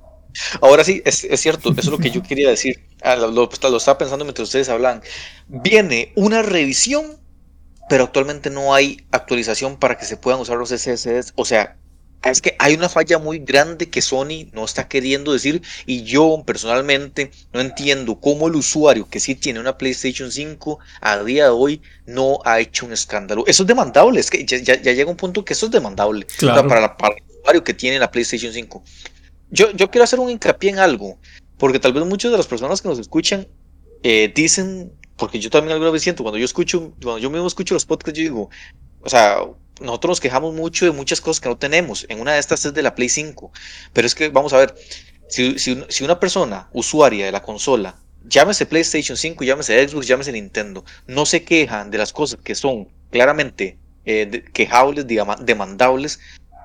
[0.62, 2.80] Ahora sí, es, es, cierto, eso es lo que yo quería decir.
[3.02, 5.02] Ah, lo, lo, lo, estaba pensando mientras ustedes hablan.
[5.48, 7.18] Viene una revisión,
[7.90, 11.34] pero actualmente no hay actualización para que se puedan usar los SSDs.
[11.36, 11.78] O sea,
[12.24, 16.44] es que hay una falla muy grande que Sony no está queriendo decir y yo
[16.46, 21.50] personalmente no entiendo cómo el usuario que sí tiene una PlayStation 5 a día de
[21.52, 23.44] hoy no ha hecho un escándalo.
[23.48, 26.26] Eso es demandable, es que ya, ya, ya llega un punto que eso es demandable
[26.26, 26.60] claro.
[26.60, 28.84] o sea, para, la, para, el usuario que tiene la PlayStation 5.
[29.50, 31.18] Yo, yo quiero hacer un hincapié en algo,
[31.58, 33.48] porque tal vez muchas de las personas que nos escuchan
[34.04, 37.74] eh, dicen, porque yo también alguna vez siento, cuando yo escucho, cuando yo mismo escucho
[37.74, 38.50] los podcasts, yo digo,
[39.02, 39.40] o sea,
[39.82, 42.06] nosotros nos quejamos mucho de muchas cosas que no tenemos.
[42.10, 43.52] En una de estas es de la Play 5.
[43.94, 44.76] Pero es que, vamos a ver,
[45.28, 51.26] si, una persona usuaria de la consola, llámese PlayStation 5, llámese Xbox, llámese Nintendo, no
[51.26, 56.20] se quejan de las cosas que son claramente eh, quejables, demandables,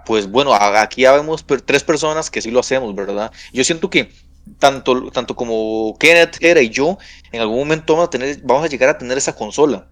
[0.04, 3.32] pues bueno, aquí ya vemos tres personas que sí lo hacemos, ¿verdad?
[3.52, 4.10] Yo siento que
[4.58, 6.98] tanto, tanto como Kenneth era y yo,
[7.30, 9.88] en algún momento vamos a, tener, vamos a llegar a tener esa consola.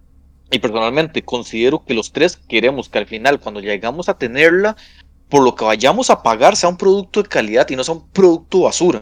[0.51, 4.75] Y personalmente considero que los tres queremos que al final, cuando llegamos a tenerla,
[5.29, 8.09] por lo que vayamos a pagar sea un producto de calidad y no sea un
[8.09, 9.01] producto basura.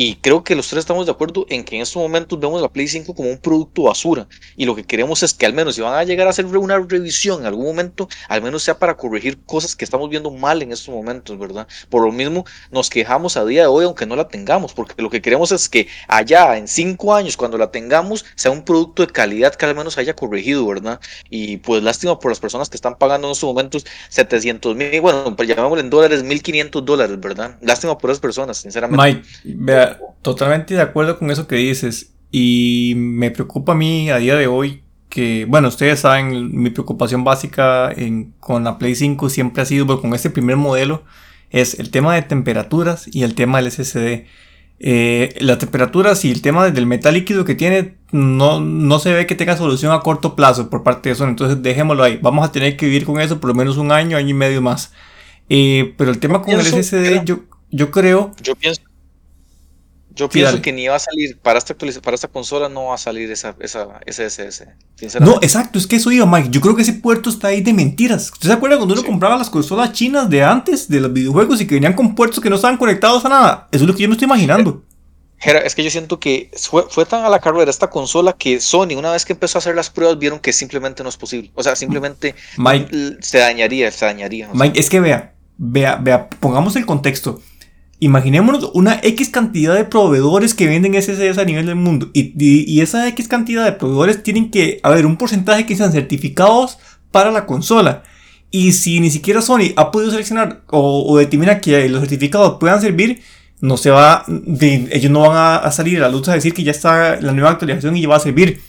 [0.00, 2.68] Y creo que los tres estamos de acuerdo en que en estos momentos vemos la
[2.68, 4.28] Play 5 como un producto basura.
[4.56, 6.78] Y lo que queremos es que al menos si van a llegar a hacer una
[6.78, 10.70] revisión en algún momento, al menos sea para corregir cosas que estamos viendo mal en
[10.70, 11.66] estos momentos, ¿verdad?
[11.88, 15.10] Por lo mismo nos quejamos a día de hoy aunque no la tengamos, porque lo
[15.10, 19.12] que queremos es que allá en cinco años cuando la tengamos sea un producto de
[19.12, 21.00] calidad que al menos haya corregido, ¿verdad?
[21.28, 25.34] Y pues lástima por las personas que están pagando en estos momentos 700 mil, bueno,
[25.34, 27.58] pues llamémosle en dólares 1500 dólares, ¿verdad?
[27.62, 29.04] Lástima por esas personas, sinceramente.
[29.04, 29.87] Mike, vea,
[30.22, 32.14] totalmente de acuerdo con eso que dices.
[32.30, 37.24] Y me preocupa a mí a día de hoy que, bueno, ustedes saben, mi preocupación
[37.24, 41.04] básica en, con la Play 5 siempre ha sido, bueno, con este primer modelo,
[41.50, 44.26] es el tema de temperaturas y el tema del SSD.
[44.80, 49.26] Eh, las temperaturas y el tema del metal líquido que tiene no, no se ve
[49.26, 52.18] que tenga solución a corto plazo por parte de eso, entonces dejémoslo ahí.
[52.22, 54.60] Vamos a tener que vivir con eso por lo menos un año, año y medio
[54.60, 54.92] más.
[55.48, 58.32] Eh, pero el tema con el SSD, yo, yo creo...
[58.42, 58.82] Yo pienso
[60.18, 62.98] yo pienso que ni va a salir, para esta, para esta consola no va a
[62.98, 64.66] salir esa, esa, ese SS.
[65.20, 66.48] No, exacto, es que eso iba, Mike.
[66.50, 68.30] Yo creo que ese puerto está ahí de mentiras.
[68.32, 69.08] ¿Usted se acuerda cuando uno sí.
[69.08, 72.50] compraba las consolas chinas de antes, de los videojuegos, y que venían con puertos que
[72.50, 73.68] no estaban conectados a nada?
[73.70, 74.82] Eso es lo que yo me estoy imaginando.
[75.38, 78.60] Jera, es que yo siento que fue, fue, tan a la carrera esta consola que
[78.60, 81.52] Sony, una vez que empezó a hacer las pruebas, vieron que simplemente no es posible.
[81.54, 84.48] O sea, simplemente Mike, se dañaría, se dañaría.
[84.52, 84.80] Mike, sea.
[84.80, 87.40] es que vea, vea, vea, pongamos el contexto
[88.00, 92.10] imaginémonos una X cantidad de proveedores que venden SSDs a nivel del mundo.
[92.12, 96.78] Y, y, esa X cantidad de proveedores tienen que haber un porcentaje que sean certificados
[97.10, 98.02] para la consola.
[98.50, 102.80] Y si ni siquiera Sony ha podido seleccionar o, o determina que los certificados puedan
[102.80, 103.20] servir,
[103.60, 104.24] no se va,
[104.60, 107.50] ellos no van a, salir a la luz a decir que ya está la nueva
[107.50, 108.60] actualización y ya va a servir.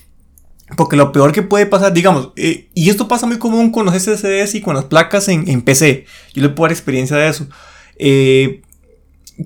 [0.75, 3.95] Porque lo peor que puede pasar, digamos, eh, y esto pasa muy común con los
[3.95, 6.05] SSDs y con las placas en, en PC.
[6.34, 7.47] Yo le puedo dar experiencia de eso.
[7.97, 8.61] Eh,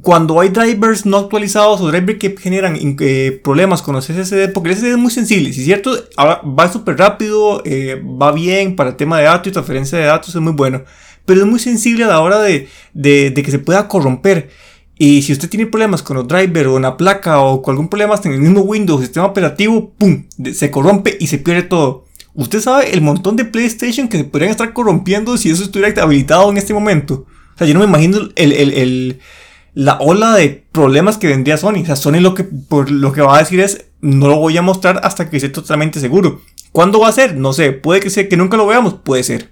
[0.02, 4.70] cuando hay drivers no actualizados o drivers que generan eh, problemas con los SSD, porque
[4.70, 8.76] el SSD es muy sensible, si es cierto, ahora va súper rápido, eh, va bien
[8.76, 10.84] para el tema de datos y transferencia de datos, es muy bueno,
[11.26, 14.50] pero es muy sensible a la hora de, de- que se pueda corromper.
[14.98, 17.88] Y si usted tiene problemas con los drivers o en la placa o con algún
[17.90, 20.24] problema hasta en el mismo Windows, sistema operativo, ¡pum!
[20.54, 22.06] se corrompe y se pierde todo.
[22.36, 26.50] Usted sabe el montón de PlayStation que se podrían estar corrompiendo si eso estuviera habilitado
[26.52, 27.26] en este momento.
[27.56, 29.20] O sea, yo no me imagino el- el-
[29.74, 31.82] la ola de problemas que vendría Sony.
[31.82, 34.58] O sea, Sony lo que, por lo que va a decir es, no lo voy
[34.58, 36.42] a mostrar hasta que esté totalmente seguro.
[36.72, 37.36] ¿Cuándo va a ser?
[37.36, 37.72] No sé.
[37.72, 38.96] Puede que sea que nunca lo veamos.
[38.96, 39.52] Puede ser.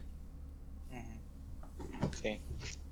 [2.21, 2.39] Sí.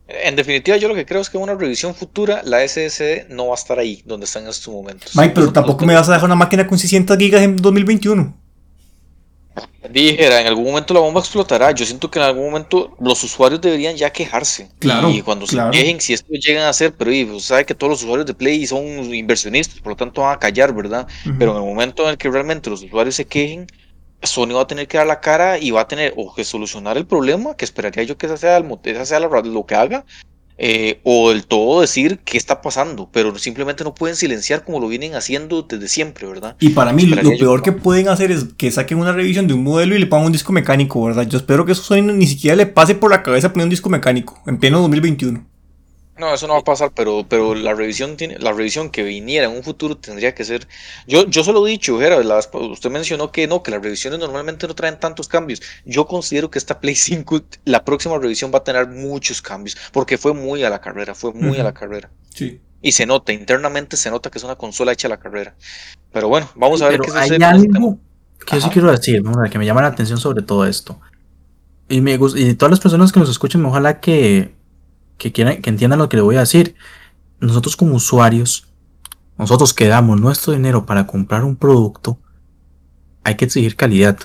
[0.07, 3.47] En definitiva, yo lo que creo es que en una revisión futura, la SSD no
[3.47, 5.15] va a estar ahí donde está en estos momentos.
[5.15, 8.38] Mike, pero tampoco me vas a dejar una máquina con 600 gigas en 2021.
[9.89, 11.71] Dijera, en algún momento la bomba explotará.
[11.71, 14.69] Yo siento que en algún momento los usuarios deberían ya quejarse.
[14.79, 15.73] Claro, Y cuando claro.
[15.73, 18.25] se quejen, si esto llegan a hacer, pero y, pues, sabe que todos los usuarios
[18.25, 21.07] de Play son inversionistas, por lo tanto van a callar, ¿verdad?
[21.37, 23.67] Pero en el momento en el que realmente los usuarios se quejen,
[24.21, 26.97] Sony va a tener que dar la cara y va a tener o que solucionar
[26.97, 30.05] el problema, que esperaría yo que esa sea, el, esa sea la- lo que haga,
[30.61, 34.89] eh, o del todo decir qué está pasando, pero simplemente no pueden silenciar como lo
[34.89, 36.57] vienen haciendo desde siempre, ¿verdad?
[36.59, 39.47] Y para mí, lo Esperaría peor que que pueden hacer es que saquen una revisión
[39.47, 41.27] de un modelo y le pongan un disco mecánico, ¿verdad?
[41.27, 43.89] Yo espero que eso Sony ni siquiera le pase por la cabeza poner un disco
[43.89, 45.45] mecánico en pleno 2021.
[46.19, 49.47] No, eso no va a pasar, pero, pero la revisión tiene, la revisión que viniera
[49.47, 50.67] en un futuro tendría que ser.
[51.07, 54.67] Yo, yo se lo he dicho, Jera, usted mencionó que no, que las revisiones normalmente
[54.67, 55.61] no traen tantos cambios.
[55.85, 60.17] Yo considero que esta Play 5, la próxima revisión va a tener muchos cambios, porque
[60.17, 62.09] fue muy a la carrera, fue muy a la carrera.
[62.35, 62.59] Sí.
[62.81, 65.55] Y se nota, internamente se nota que es una consola hecha a la carrera.
[66.11, 67.49] Pero bueno, vamos a ver Pero qué hay este tema.
[67.51, 67.99] algo
[68.45, 69.33] que yo sí quiero decir, ¿no?
[69.49, 70.99] que me llama la atención sobre todo esto.
[71.87, 74.55] Y, me y todas las personas que nos escuchen, ojalá que,
[75.19, 76.75] que, quieran, que entiendan lo que le voy a decir.
[77.39, 78.67] Nosotros como usuarios,
[79.37, 82.17] nosotros que damos nuestro dinero para comprar un producto,
[83.23, 84.17] hay que exigir calidad.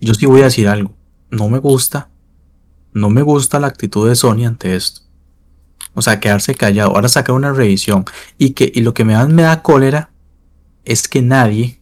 [0.00, 0.94] Yo sí voy a decir algo.
[1.30, 2.10] No me gusta,
[2.92, 5.00] no me gusta la actitud de Sony ante esto.
[5.94, 6.90] O sea, quedarse callado.
[6.94, 8.04] Ahora sacar una revisión.
[8.38, 10.10] Y, que, y lo que me da, me da cólera
[10.84, 11.80] es que nadie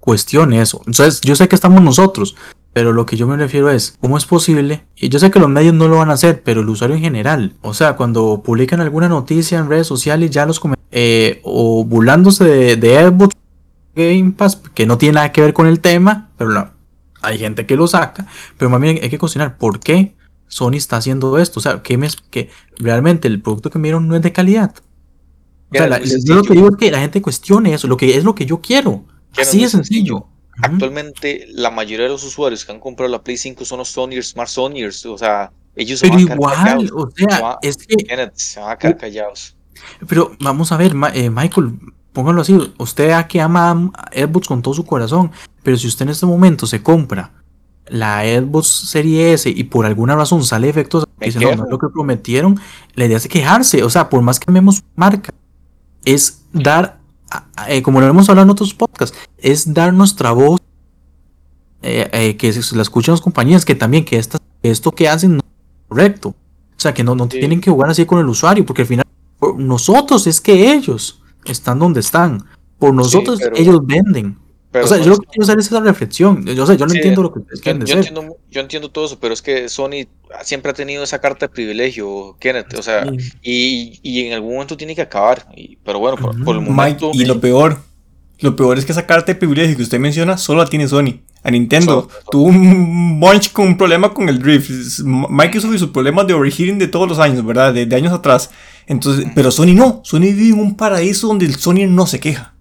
[0.00, 0.82] cuestione eso.
[0.86, 2.36] Entonces, yo sé que estamos nosotros,
[2.72, 4.84] pero lo que yo me refiero es, ¿cómo es posible?
[4.96, 7.02] Y yo sé que los medios no lo van a hacer, pero el usuario en
[7.02, 10.60] general, o sea, cuando publican alguna noticia en redes sociales, ya los
[10.90, 13.34] eh, o burlándose de, de Xbox
[13.96, 16.70] Game Pass, que no tiene nada que ver con el tema, pero no,
[17.22, 20.14] hay gente que lo saca, pero más bien hay que cuestionar por qué
[20.46, 22.48] Sony está haciendo esto, o sea, que, me, que
[22.78, 24.74] realmente el producto que me dieron no es de calidad.
[25.70, 27.86] O sea, la- es muy yo lo que digo es que la gente cuestione eso,
[27.88, 29.04] lo que es lo que yo quiero.
[29.36, 30.26] Así de sencillo.
[30.60, 30.72] Ujú.
[30.72, 34.30] Actualmente, la mayoría de los usuarios que han comprado la Play 5 son los Sonyers,
[34.30, 36.90] Smart Sonyers, o sea, ellos se Pero van a quedar igual, callados.
[36.92, 39.56] o Se sea, va- es que, se van a quedar callados.
[40.08, 41.78] pero vamos a ver, Ma- eh, Michael,
[42.12, 45.30] póngalo así, usted a que ama a AirBots con todo su corazón,
[45.62, 47.32] pero si usted en este momento se compra
[47.86, 51.78] la AirBots Serie S y por alguna razón sale efectos dice, no, no es lo
[51.78, 52.60] que prometieron,
[52.94, 55.32] la idea es quejarse, o sea, por más que amemos marca,
[56.04, 56.97] es dar,
[57.68, 60.60] eh, como lo hemos hablado en otros podcasts, es dar nuestra voz,
[61.82, 65.08] eh, eh, que se la escuchen las compañías, que también que esta- que esto que
[65.08, 66.30] hacen no es correcto.
[66.30, 67.38] O sea, que no, no Sí.
[67.38, 69.04] tienen que jugar así con el usuario, porque al final,
[69.38, 72.44] por nosotros es que ellos están donde están.
[72.78, 74.38] Por nosotros pero- ellos venden.
[74.70, 76.44] Pero o sea, no yo lo que quiero hacer es esa reflexión.
[76.44, 78.08] Yo, no Sí, entiendo lo que ustedes quieren yo decir.
[78.12, 80.06] entiendo, yo entiendo todo eso, pero es que Sony
[80.44, 83.30] siempre ha tenido esa carta de privilegio, Kenneth, o sea, Sí.
[83.42, 85.46] y, y en algún momento tiene que acabar.
[85.56, 87.10] y- pero bueno, por, por el Mike, momento.
[87.14, 87.78] y lo peor,
[88.40, 91.20] lo peor es que esa carta de privilegio que usted menciona solo la tiene Sony.
[91.42, 95.00] A Nintendo Solo- tuvo un bunch con un problema con el drift.
[95.04, 97.72] Microsoft y sus problemas de overheating de todos los años, ¿verdad?
[97.72, 98.50] De, de años atrás.
[98.86, 100.00] Entonces, pero Sony no.
[100.04, 102.54] Sony vive en un paraíso donde el Sony no se queja.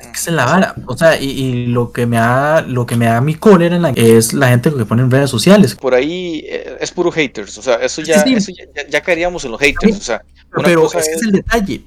[0.00, 0.74] Es que es la vara.
[0.86, 3.82] O sea, y, y lo que me da, lo que me da mi cólera en
[3.82, 5.74] la- es la gente que pone en redes sociales.
[5.76, 8.34] por ahí eh, es puro haters, o sea, eso ya, Sí, sí.
[8.34, 10.22] eso ya, ya- caeríamos en los haters, o sea,
[10.64, 11.84] Pero cosa es que es- es el detalle.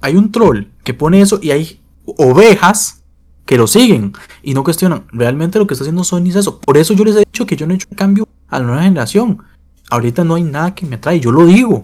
[0.00, 1.80] Hay un troll que pone eso y hay
[2.16, 3.02] ovejas
[3.44, 5.04] que lo siguen y no cuestionan.
[5.12, 6.60] Realmente lo que está haciendo Sony es eso.
[6.60, 8.66] Por eso yo les he dicho que yo no he hecho el cambio a la
[8.66, 9.42] nueva generación.
[9.90, 11.82] Ahorita no hay nada que me atrae, yo lo digo.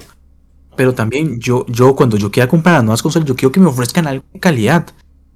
[0.77, 3.69] Pero también yo, yo cuando yo quiera comprar las nuevas consolas, yo quiero que me
[3.69, 4.87] ofrezcan algo de calidad.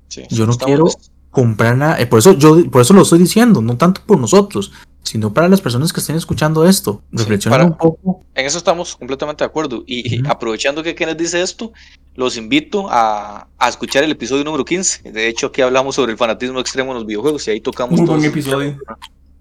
[0.09, 0.87] Sí, Yo no quiero
[1.31, 2.01] comprar nada.
[2.01, 5.49] eh, por eso yo por eso lo estoy diciendo, no tanto por nosotros, sino para
[5.49, 7.03] las personas que estén escuchando esto.
[7.13, 8.23] Reflexionen para- un poco.
[8.35, 9.83] En eso estamos completamente de acuerdo.
[9.87, 11.73] Y aprovechando que Kenneth dice esto,
[12.15, 15.11] los invito a, a escuchar el episodio número 15.
[15.13, 18.07] De hecho, aquí hablamos sobre el fanatismo extremo en los videojuegos y ahí tocamos Muy
[18.09, 18.77] buen episodio.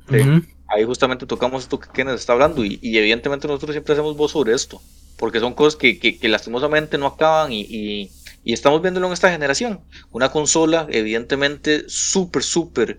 [0.09, 0.17] Sí.
[0.69, 4.31] Ahí justamente tocamos esto que Kenneth está hablando y, y evidentemente nosotros siempre hacemos voz
[4.31, 4.81] sobre esto,
[5.17, 8.11] porque son cosas que, que- que lastimosamente no acaban y, y-
[8.47, 9.81] y estamos viéndolo en esta generación.
[10.09, 12.97] Una consola evidentemente súper, súper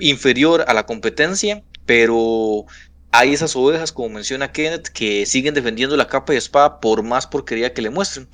[0.00, 2.66] inferior a la competencia, pero
[3.12, 7.28] hay esas ovejas, como menciona Kenneth, que siguen defendiendo la capa y espada por más
[7.28, 8.26] porquería que le muestren.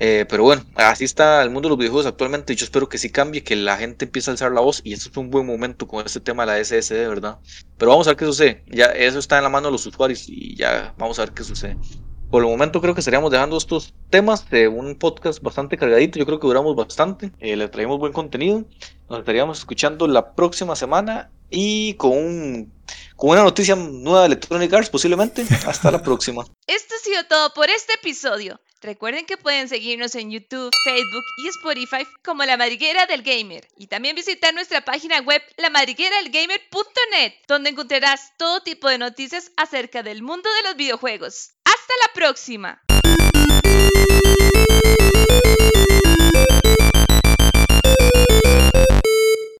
[0.00, 2.56] Eh, pero bueno, así está el mundo de los videojuegos actualmente.
[2.56, 5.10] Yo espero que sí cambie, que la gente empiece a alzar la voz y esto
[5.10, 7.38] es un buen momento con este tema de la SSD, ¿verdad?
[7.76, 8.64] Pero vamos a ver qué sucede.
[8.66, 11.44] Ya eso está en la mano de los usuarios y ya vamos a ver qué
[11.44, 11.76] sucede.
[12.30, 16.18] Por el momento creo que estaríamos dejando estos temas de un podcast bastante cargadito.
[16.18, 17.32] Yo creo que duramos bastante.
[17.40, 18.64] Eh, le traemos buen contenido.
[19.08, 22.72] Nos estaríamos escuchando la próxima semana y con, un,
[23.16, 25.46] con una noticia nueva de Electronic Arts posiblemente.
[25.66, 26.44] Hasta la próxima.
[26.66, 28.60] Esto ha sido todo por este episodio.
[28.80, 33.66] Recuerden que pueden seguirnos en YouTube, Facebook y Spotify como La Madriguera del Gamer.
[33.76, 40.22] Y también visitar nuestra página web lamadrigueradelgamer.net, donde encontrarás todo tipo de noticias acerca del
[40.22, 41.54] mundo de los videojuegos.
[41.88, 42.82] ¡Hasta la próxima!